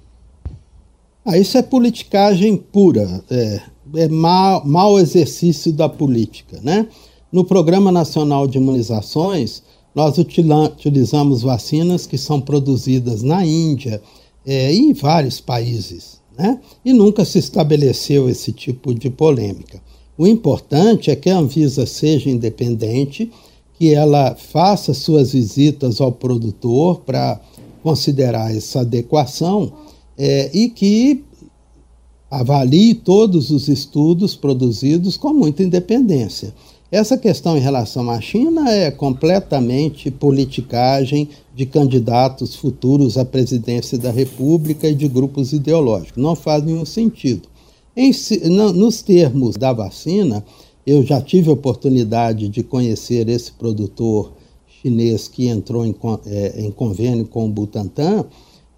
Ah, 1.25 1.39
isso 1.39 1.57
é 1.57 1.63
politicagem 1.63 2.57
pura, 2.57 3.25
é, 3.31 3.61
é 3.95 4.09
mau, 4.09 4.65
mau 4.67 4.99
exercício 4.99 5.73
da 5.73 5.89
política. 5.89 6.61
Né? 6.63 6.87
No 7.33 7.45
Programa 7.45 7.91
Nacional 7.91 8.47
de 8.47 8.59
Imunizações, 8.59 9.63
nós 9.95 10.19
utilizamos 10.19 11.43
vacinas 11.43 12.07
que 12.07 12.19
são 12.19 12.41
produzidas 12.41 13.23
na 13.23 13.45
Índia 13.47 14.03
é, 14.45 14.75
e 14.75 14.79
em 14.79 14.93
vários 14.93 15.41
países, 15.41 16.21
né? 16.37 16.61
e 16.85 16.93
nunca 16.93 17.25
se 17.25 17.39
estabeleceu 17.39 18.29
esse 18.29 18.53
tipo 18.53 18.95
de 18.95 19.11
polêmica. 19.11 19.81
O 20.17 20.27
importante 20.27 21.11
é 21.11 21.17
que 21.17 21.29
a 21.29 21.39
Anvisa 21.39 21.87
seja 21.87 22.31
independente, 22.31 23.31
que 23.77 23.93
ela 23.93 24.37
faça 24.37 24.95
suas 24.95 25.33
visitas 25.33 26.01
ao 26.01 26.13
produtor 26.13 27.01
para 27.01 27.41
considerar 27.83 28.55
essa 28.55 28.81
adequação 28.81 29.73
é, 30.17 30.51
e 30.55 30.69
que 30.69 31.25
avalie 32.31 32.95
todos 32.95 33.51
os 33.51 33.69
estudos 33.69 34.35
produzidos 34.35 35.17
com 35.17 35.33
muita 35.33 35.63
independência. 35.63 36.55
Essa 36.95 37.19
questão 37.19 37.57
em 37.57 37.61
relação 37.61 38.09
à 38.09 38.21
China 38.21 38.71
é 38.71 38.89
completamente 38.89 40.13
politicagem 40.13 41.29
de 41.53 41.67
candidatos 41.67 42.55
futuros 42.55 43.19
à 43.19 43.25
presidência 43.25 43.99
da 43.99 44.13
República 44.13 44.89
e 44.89 44.95
de 44.95 45.09
grupos 45.09 45.53
ideológicos. 45.53 46.23
Não 46.23 46.37
faz 46.37 46.63
nenhum 46.63 46.85
sentido. 46.85 47.49
Em, 47.97 48.13
nos 48.49 49.03
termos 49.03 49.57
da 49.57 49.73
vacina, 49.73 50.45
eu 50.87 51.03
já 51.03 51.21
tive 51.21 51.51
oportunidade 51.51 52.49
de 52.49 52.63
conhecer 52.63 53.29
esse 53.29 53.51
produtor 53.51 54.33
chinês 54.81 55.27
que 55.27 55.49
entrou 55.49 55.85
em, 55.85 55.97
é, 56.27 56.61
em 56.61 56.71
convênio 56.71 57.27
com 57.27 57.45
o 57.45 57.51
Butantan. 57.51 58.25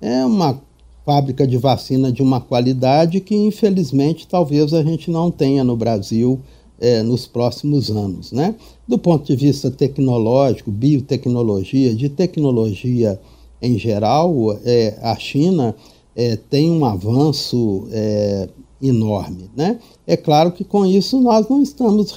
É 0.01 0.25
uma 0.25 0.59
fábrica 1.05 1.47
de 1.47 1.59
vacina 1.59 2.11
de 2.11 2.23
uma 2.23 2.41
qualidade 2.41 3.21
que, 3.21 3.37
infelizmente, 3.37 4.27
talvez 4.27 4.73
a 4.73 4.83
gente 4.83 5.11
não 5.11 5.31
tenha 5.31 5.63
no 5.63 5.77
Brasil 5.77 6.41
é, 6.81 7.03
nos 7.03 7.27
próximos 7.27 7.91
anos. 7.91 8.33
Né? 8.33 8.55
Do 8.87 8.99
ponto 8.99 9.25
de 9.25 9.37
vista 9.37 9.71
tecnológico, 9.71 10.71
biotecnologia, 10.71 11.95
de 11.95 12.09
tecnologia 12.09 13.21
em 13.61 13.79
geral, 13.79 14.59
é, 14.65 14.99
a 15.03 15.17
China 15.17 15.75
é, 16.15 16.37
tem 16.37 16.71
um 16.71 16.85
avanço 16.85 17.89
é, 17.91 18.49
enorme. 18.83 19.51
Né? 19.57 19.79
É 20.07 20.17
claro 20.17 20.53
que 20.53 20.65
com 20.65 20.85
isso 20.85 21.21
nós 21.21 21.49
não 21.49 21.63
estamos 21.63 22.13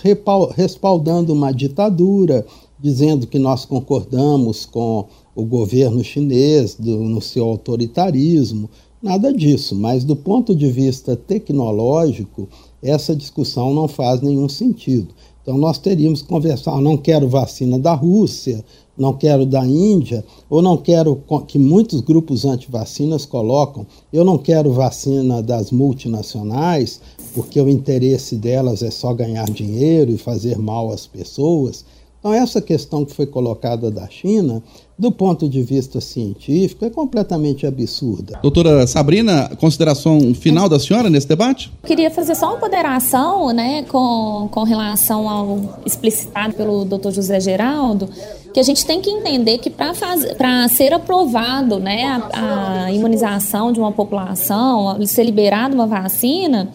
respaldando 0.55 1.33
uma 1.33 1.51
ditadura, 1.51 2.45
dizendo 2.79 3.27
que 3.27 3.39
nós 3.39 3.65
concordamos 3.65 4.65
com 4.65 5.05
o 5.35 5.45
governo 5.45 6.03
chinês 6.03 6.75
do, 6.75 6.97
no 6.99 7.21
seu 7.21 7.45
autoritarismo, 7.45 8.69
nada 9.01 9.33
disso, 9.33 9.75
mas 9.75 10.03
do 10.03 10.15
ponto 10.15 10.55
de 10.55 10.69
vista 10.69 11.15
tecnológico, 11.15 12.47
essa 12.81 13.15
discussão 13.15 13.73
não 13.73 13.87
faz 13.87 14.21
nenhum 14.21 14.47
sentido. 14.47 15.13
Então 15.41 15.57
nós 15.57 15.77
teríamos 15.77 16.21
que 16.21 16.27
conversar, 16.27 16.79
não 16.79 16.95
quero 16.95 17.27
vacina 17.27 17.79
da 17.79 17.93
Rússia, 17.93 18.63
não 18.97 19.13
quero 19.13 19.45
da 19.45 19.65
Índia, 19.65 20.23
ou 20.49 20.61
não 20.61 20.75
quero 20.75 21.23
que 21.47 21.57
muitos 21.57 22.01
grupos 22.01 22.43
antivacinas 22.43 23.25
colocam, 23.25 23.87
eu 24.11 24.25
não 24.25 24.37
quero 24.37 24.73
vacina 24.73 25.41
das 25.41 25.71
multinacionais, 25.71 26.99
porque 27.33 27.59
o 27.61 27.69
interesse 27.69 28.35
delas 28.35 28.83
é 28.83 28.91
só 28.91 29.13
ganhar 29.13 29.49
dinheiro 29.49 30.11
e 30.11 30.17
fazer 30.17 30.57
mal 30.57 30.91
às 30.91 31.07
pessoas. 31.07 31.85
Então, 32.19 32.33
essa 32.33 32.61
questão 32.61 33.05
que 33.05 33.13
foi 33.13 33.25
colocada 33.25 33.89
da 33.89 34.07
China, 34.09 34.61
do 34.97 35.09
ponto 35.09 35.47
de 35.47 35.63
vista 35.63 36.01
científico, 36.01 36.83
é 36.83 36.89
completamente 36.89 37.65
absurda. 37.65 38.37
Doutora 38.41 38.85
Sabrina, 38.85 39.49
consideração 39.57 40.33
final 40.33 40.67
da 40.67 40.77
senhora 40.77 41.09
nesse 41.09 41.27
debate? 41.27 41.71
Queria 41.85 42.11
fazer 42.11 42.35
só 42.35 42.49
uma 42.49 42.57
ponderação 42.57 43.53
né, 43.53 43.83
com, 43.83 44.49
com 44.51 44.63
relação 44.63 45.29
ao 45.29 45.79
explicitado 45.85 46.53
pelo 46.55 46.83
doutor 46.83 47.13
José 47.13 47.39
Geraldo, 47.39 48.09
que 48.53 48.59
a 48.59 48.63
gente 48.63 48.85
tem 48.85 48.99
que 48.99 49.09
entender 49.09 49.59
que 49.59 49.69
para 49.69 50.67
ser 50.67 50.91
aprovado 50.91 51.79
né, 51.79 52.21
a, 52.33 52.83
a 52.85 52.91
imunização 52.91 53.71
de 53.71 53.79
uma 53.79 53.93
população, 53.93 54.97
ser 55.05 55.23
liberada 55.23 55.73
uma 55.73 55.87
vacina, 55.87 56.69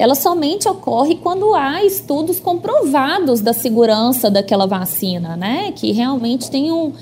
ela 0.00 0.14
somente 0.14 0.66
ocorre 0.66 1.16
quando 1.16 1.54
há 1.54 1.84
estudos 1.84 2.40
comprovados 2.40 3.42
da 3.42 3.52
segurança 3.52 4.30
daquela 4.30 4.66
vacina, 4.66 5.36
né? 5.36 5.72
Que 5.72 5.92
realmente 5.92 6.50
tem 6.50 6.72
um, 6.72 6.94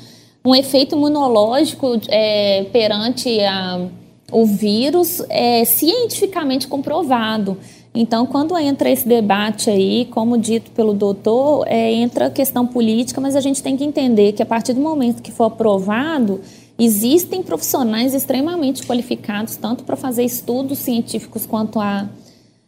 um 0.44 0.52
efeito 0.52 0.96
imunológico 0.96 2.00
é, 2.08 2.64
perante 2.72 3.38
a, 3.38 3.86
o 4.32 4.44
vírus 4.44 5.22
é, 5.28 5.64
cientificamente 5.64 6.66
comprovado. 6.66 7.56
Então, 7.94 8.26
quando 8.26 8.58
entra 8.58 8.90
esse 8.90 9.06
debate 9.06 9.70
aí, 9.70 10.06
como 10.06 10.36
dito 10.36 10.72
pelo 10.72 10.92
doutor, 10.92 11.68
é, 11.68 11.92
entra 11.92 12.26
a 12.26 12.30
questão 12.30 12.66
política, 12.66 13.20
mas 13.20 13.36
a 13.36 13.40
gente 13.40 13.62
tem 13.62 13.76
que 13.76 13.84
entender 13.84 14.32
que 14.32 14.42
a 14.42 14.46
partir 14.46 14.72
do 14.72 14.80
momento 14.80 15.22
que 15.22 15.30
for 15.30 15.44
aprovado, 15.44 16.40
existem 16.76 17.44
profissionais 17.44 18.12
extremamente 18.12 18.84
qualificados, 18.84 19.54
tanto 19.54 19.84
para 19.84 19.94
fazer 19.94 20.24
estudos 20.24 20.78
científicos 20.78 21.46
quanto 21.46 21.78
a 21.78 22.08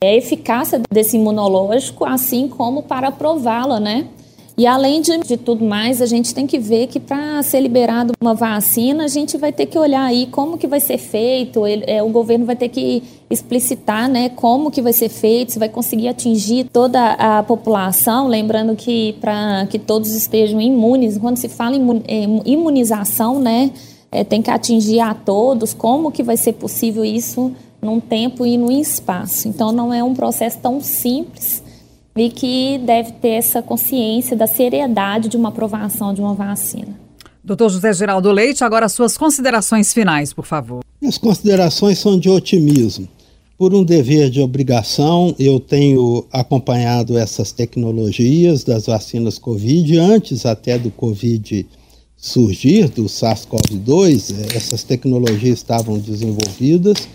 a 0.02 0.14
eficácia 0.14 0.80
desse 0.90 1.18
imunológico, 1.18 2.06
assim 2.06 2.48
como 2.48 2.82
para 2.82 3.08
aprová-la, 3.08 3.78
né? 3.78 4.06
E 4.56 4.66
além 4.66 5.02
de, 5.02 5.18
de, 5.18 5.36
tudo 5.36 5.62
mais, 5.62 6.00
a 6.00 6.06
gente 6.06 6.34
tem 6.34 6.46
que 6.46 6.58
ver 6.58 6.86
que 6.86 6.98
para 6.98 7.42
ser 7.42 7.60
liberado 7.60 8.14
uma 8.18 8.32
vacina, 8.32 9.04
a 9.04 9.08
gente 9.08 9.36
vai 9.36 9.52
ter 9.52 9.66
que 9.66 9.78
olhar 9.78 10.02
aí 10.02 10.26
como 10.26 10.56
que 10.56 10.66
vai 10.66 10.80
ser 10.80 10.96
feito, 10.96 11.66
ele, 11.66 11.84
é, 11.86 12.02
o 12.02 12.08
governo 12.08 12.46
vai 12.46 12.56
ter 12.56 12.70
que 12.70 13.02
explicitar 13.28 14.08
né, 14.08 14.30
como 14.30 14.70
que 14.70 14.80
vai 14.80 14.94
ser 14.94 15.10
feito, 15.10 15.52
se 15.52 15.58
vai 15.58 15.68
conseguir 15.68 16.08
atingir 16.08 16.64
toda 16.72 17.12
a 17.12 17.42
população, 17.42 18.26
lembrando 18.26 18.74
que 18.76 19.14
para 19.20 19.66
que 19.66 19.78
todos 19.78 20.14
estejam 20.14 20.58
imunes, 20.62 21.18
quando 21.18 21.36
se 21.36 21.48
fala 21.50 21.76
em 21.76 22.02
é, 22.08 22.24
imunização, 22.46 23.38
né, 23.38 23.70
é, 24.10 24.24
tem 24.24 24.40
que 24.40 24.50
atingir 24.50 25.00
a 25.00 25.12
todos, 25.12 25.74
como 25.74 26.10
que 26.10 26.22
vai 26.22 26.38
ser 26.38 26.54
possível 26.54 27.04
isso 27.04 27.52
num 27.82 28.00
tempo 28.00 28.44
e 28.44 28.56
no 28.56 28.70
espaço. 28.70 29.48
Então 29.48 29.72
não 29.72 29.92
é 29.92 30.02
um 30.02 30.14
processo 30.14 30.58
tão 30.58 30.80
simples 30.80 31.62
e 32.16 32.28
que 32.28 32.78
deve 32.78 33.12
ter 33.12 33.30
essa 33.30 33.62
consciência 33.62 34.36
da 34.36 34.46
seriedade 34.46 35.28
de 35.28 35.36
uma 35.36 35.48
aprovação 35.48 36.12
de 36.12 36.20
uma 36.20 36.34
vacina. 36.34 36.98
Doutor 37.42 37.70
José 37.70 37.92
Geraldo 37.92 38.30
Leite, 38.30 38.62
agora 38.62 38.88
suas 38.88 39.16
considerações 39.16 39.92
finais, 39.92 40.32
por 40.32 40.44
favor. 40.44 40.84
As 41.02 41.16
considerações 41.16 41.98
são 41.98 42.18
de 42.18 42.28
otimismo. 42.28 43.08
Por 43.56 43.74
um 43.74 43.84
dever 43.84 44.30
de 44.30 44.40
obrigação, 44.40 45.34
eu 45.38 45.60
tenho 45.60 46.24
acompanhado 46.32 47.16
essas 47.16 47.52
tecnologias 47.52 48.64
das 48.64 48.86
vacinas 48.86 49.38
Covid, 49.38 49.98
antes 49.98 50.46
até 50.46 50.78
do 50.78 50.90
Covid 50.90 51.66
surgir, 52.16 52.88
do 52.88 53.04
SARS-CoV-2, 53.04 54.54
essas 54.54 54.82
tecnologias 54.82 55.58
estavam 55.58 55.98
desenvolvidas 55.98 57.08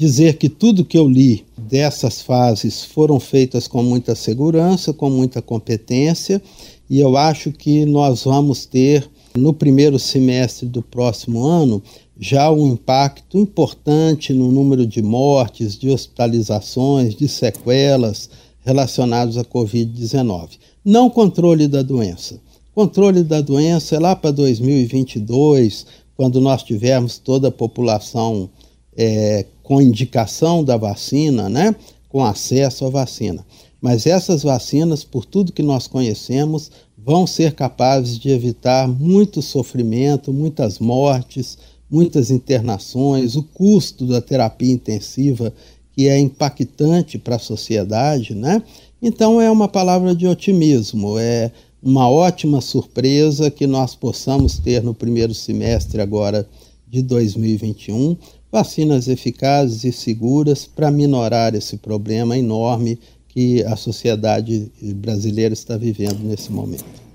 dizer 0.00 0.38
que 0.38 0.48
tudo 0.48 0.82
que 0.82 0.96
eu 0.96 1.06
li 1.06 1.44
dessas 1.58 2.22
fases 2.22 2.82
foram 2.82 3.20
feitas 3.20 3.68
com 3.68 3.82
muita 3.82 4.14
segurança, 4.14 4.94
com 4.94 5.10
muita 5.10 5.42
competência, 5.42 6.40
e 6.88 6.98
eu 6.98 7.18
acho 7.18 7.52
que 7.52 7.84
nós 7.84 8.24
vamos 8.24 8.64
ter 8.64 9.06
no 9.36 9.52
primeiro 9.52 9.98
semestre 9.98 10.66
do 10.66 10.80
próximo 10.80 11.44
ano 11.44 11.82
já 12.18 12.50
um 12.50 12.66
impacto 12.68 13.36
importante 13.36 14.32
no 14.32 14.50
número 14.50 14.86
de 14.86 15.02
mortes, 15.02 15.78
de 15.78 15.90
hospitalizações, 15.90 17.14
de 17.14 17.28
sequelas 17.28 18.30
relacionados 18.64 19.36
à 19.36 19.44
Covid-19. 19.44 20.52
Não 20.82 21.10
controle 21.10 21.68
da 21.68 21.82
doença. 21.82 22.40
Controle 22.74 23.22
da 23.22 23.42
doença 23.42 23.96
é 23.96 23.98
lá 23.98 24.16
para 24.16 24.30
2022, 24.30 25.84
quando 26.16 26.40
nós 26.40 26.62
tivermos 26.62 27.18
toda 27.18 27.48
a 27.48 27.52
população 27.52 28.48
é, 28.96 29.44
com 29.70 29.80
indicação 29.80 30.64
da 30.64 30.76
vacina, 30.76 31.48
né, 31.48 31.76
com 32.08 32.24
acesso 32.24 32.84
à 32.86 32.90
vacina. 32.90 33.46
Mas 33.80 34.04
essas 34.04 34.42
vacinas, 34.42 35.04
por 35.04 35.24
tudo 35.24 35.52
que 35.52 35.62
nós 35.62 35.86
conhecemos, 35.86 36.72
vão 36.98 37.24
ser 37.24 37.52
capazes 37.52 38.18
de 38.18 38.30
evitar 38.30 38.88
muito 38.88 39.40
sofrimento, 39.40 40.32
muitas 40.32 40.80
mortes, 40.80 41.56
muitas 41.88 42.32
internações, 42.32 43.36
o 43.36 43.44
custo 43.44 44.06
da 44.06 44.20
terapia 44.20 44.72
intensiva, 44.72 45.54
que 45.92 46.08
é 46.08 46.18
impactante 46.18 47.16
para 47.16 47.36
a 47.36 47.38
sociedade, 47.38 48.34
né? 48.34 48.60
Então 49.00 49.40
é 49.40 49.48
uma 49.48 49.68
palavra 49.68 50.16
de 50.16 50.26
otimismo. 50.26 51.16
É, 51.16 51.52
uma 51.80 52.10
ótima 52.10 52.60
surpresa 52.60 53.52
que 53.52 53.68
nós 53.68 53.94
possamos 53.94 54.58
ter 54.58 54.82
no 54.82 54.92
primeiro 54.92 55.32
semestre 55.32 56.00
agora 56.00 56.44
de 56.88 57.02
2021 57.02 58.16
vacinas 58.50 59.08
eficazes 59.08 59.84
e 59.84 59.92
seguras 59.92 60.66
para 60.66 60.90
minorar 60.90 61.54
esse 61.54 61.76
problema 61.76 62.36
enorme 62.36 62.98
que 63.28 63.62
a 63.64 63.76
sociedade 63.76 64.70
brasileira 64.96 65.54
está 65.54 65.76
vivendo 65.76 66.18
nesse 66.24 66.50
momento. 66.50 67.09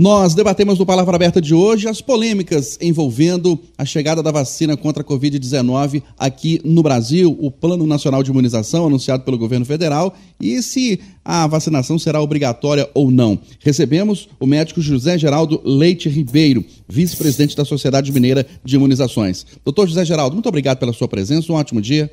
Nós 0.00 0.34
debatemos 0.34 0.78
no 0.78 0.86
Palavra 0.86 1.14
Aberta 1.14 1.42
de 1.42 1.52
hoje 1.52 1.86
as 1.86 2.00
polêmicas 2.00 2.78
envolvendo 2.80 3.60
a 3.76 3.84
chegada 3.84 4.22
da 4.22 4.30
vacina 4.30 4.74
contra 4.74 5.02
a 5.02 5.04
Covid-19 5.04 6.02
aqui 6.18 6.58
no 6.64 6.82
Brasil, 6.82 7.36
o 7.38 7.50
Plano 7.50 7.86
Nacional 7.86 8.22
de 8.22 8.30
Imunização 8.30 8.86
anunciado 8.86 9.24
pelo 9.24 9.36
governo 9.36 9.66
federal 9.66 10.14
e 10.40 10.62
se 10.62 10.98
a 11.22 11.46
vacinação 11.46 11.98
será 11.98 12.18
obrigatória 12.18 12.88
ou 12.94 13.10
não. 13.10 13.38
Recebemos 13.58 14.26
o 14.40 14.46
médico 14.46 14.80
José 14.80 15.18
Geraldo 15.18 15.60
Leite 15.62 16.08
Ribeiro, 16.08 16.64
vice-presidente 16.88 17.54
da 17.54 17.66
Sociedade 17.66 18.10
Mineira 18.10 18.46
de 18.64 18.76
Imunizações. 18.76 19.44
Doutor 19.62 19.86
José 19.86 20.02
Geraldo, 20.06 20.34
muito 20.34 20.48
obrigado 20.48 20.78
pela 20.78 20.94
sua 20.94 21.08
presença, 21.08 21.52
um 21.52 21.56
ótimo 21.56 21.78
dia. 21.78 22.10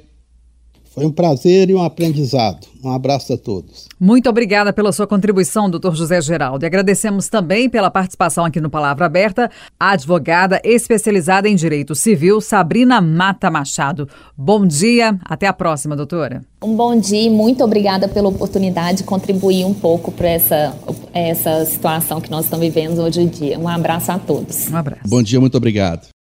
Foi 0.98 1.06
um 1.06 1.12
prazer 1.12 1.70
e 1.70 1.76
um 1.76 1.84
aprendizado. 1.84 2.66
Um 2.84 2.90
abraço 2.90 3.32
a 3.32 3.38
todos. 3.38 3.88
Muito 4.00 4.28
obrigada 4.28 4.74
pela 4.74 4.92
sua 4.92 5.06
contribuição, 5.06 5.70
doutor 5.70 5.96
José 5.96 6.20
Geraldo. 6.22 6.66
E 6.66 6.68
agradecemos 6.68 7.30
também 7.30 7.70
pela 7.70 7.92
participação 7.92 8.44
aqui 8.44 8.60
no 8.60 8.68
Palavra 8.68 9.06
Aberta 9.06 9.52
a 9.80 9.92
advogada 9.92 10.60
especializada 10.64 11.48
em 11.48 11.56
direito 11.56 11.94
civil, 11.94 12.42
Sabrina 12.42 13.00
Mata 13.00 13.52
Machado. 13.52 14.10
Bom 14.36 14.66
dia, 14.66 15.20
até 15.24 15.46
a 15.46 15.54
próxima, 15.54 15.96
doutora. 15.96 16.44
Um 16.64 16.76
bom 16.76 17.00
dia 17.00 17.28
e 17.28 17.30
muito 17.30 17.64
obrigada 17.64 18.08
pela 18.08 18.30
oportunidade 18.30 18.98
de 18.98 19.04
contribuir 19.04 19.66
um 19.66 19.76
pouco 19.76 20.12
para 20.12 20.30
essa, 20.30 20.76
essa 21.14 21.64
situação 21.66 22.20
que 22.20 22.32
nós 22.32 22.46
estamos 22.46 22.66
vivendo 22.66 23.04
hoje 23.04 23.22
em 23.22 23.28
dia. 23.28 23.60
Um 23.60 23.68
abraço 23.68 24.12
a 24.12 24.18
todos. 24.18 24.68
Um 24.72 24.76
abraço. 24.76 25.02
Bom 25.06 25.22
dia, 25.22 25.40
muito 25.40 25.58
obrigado. 25.58 26.08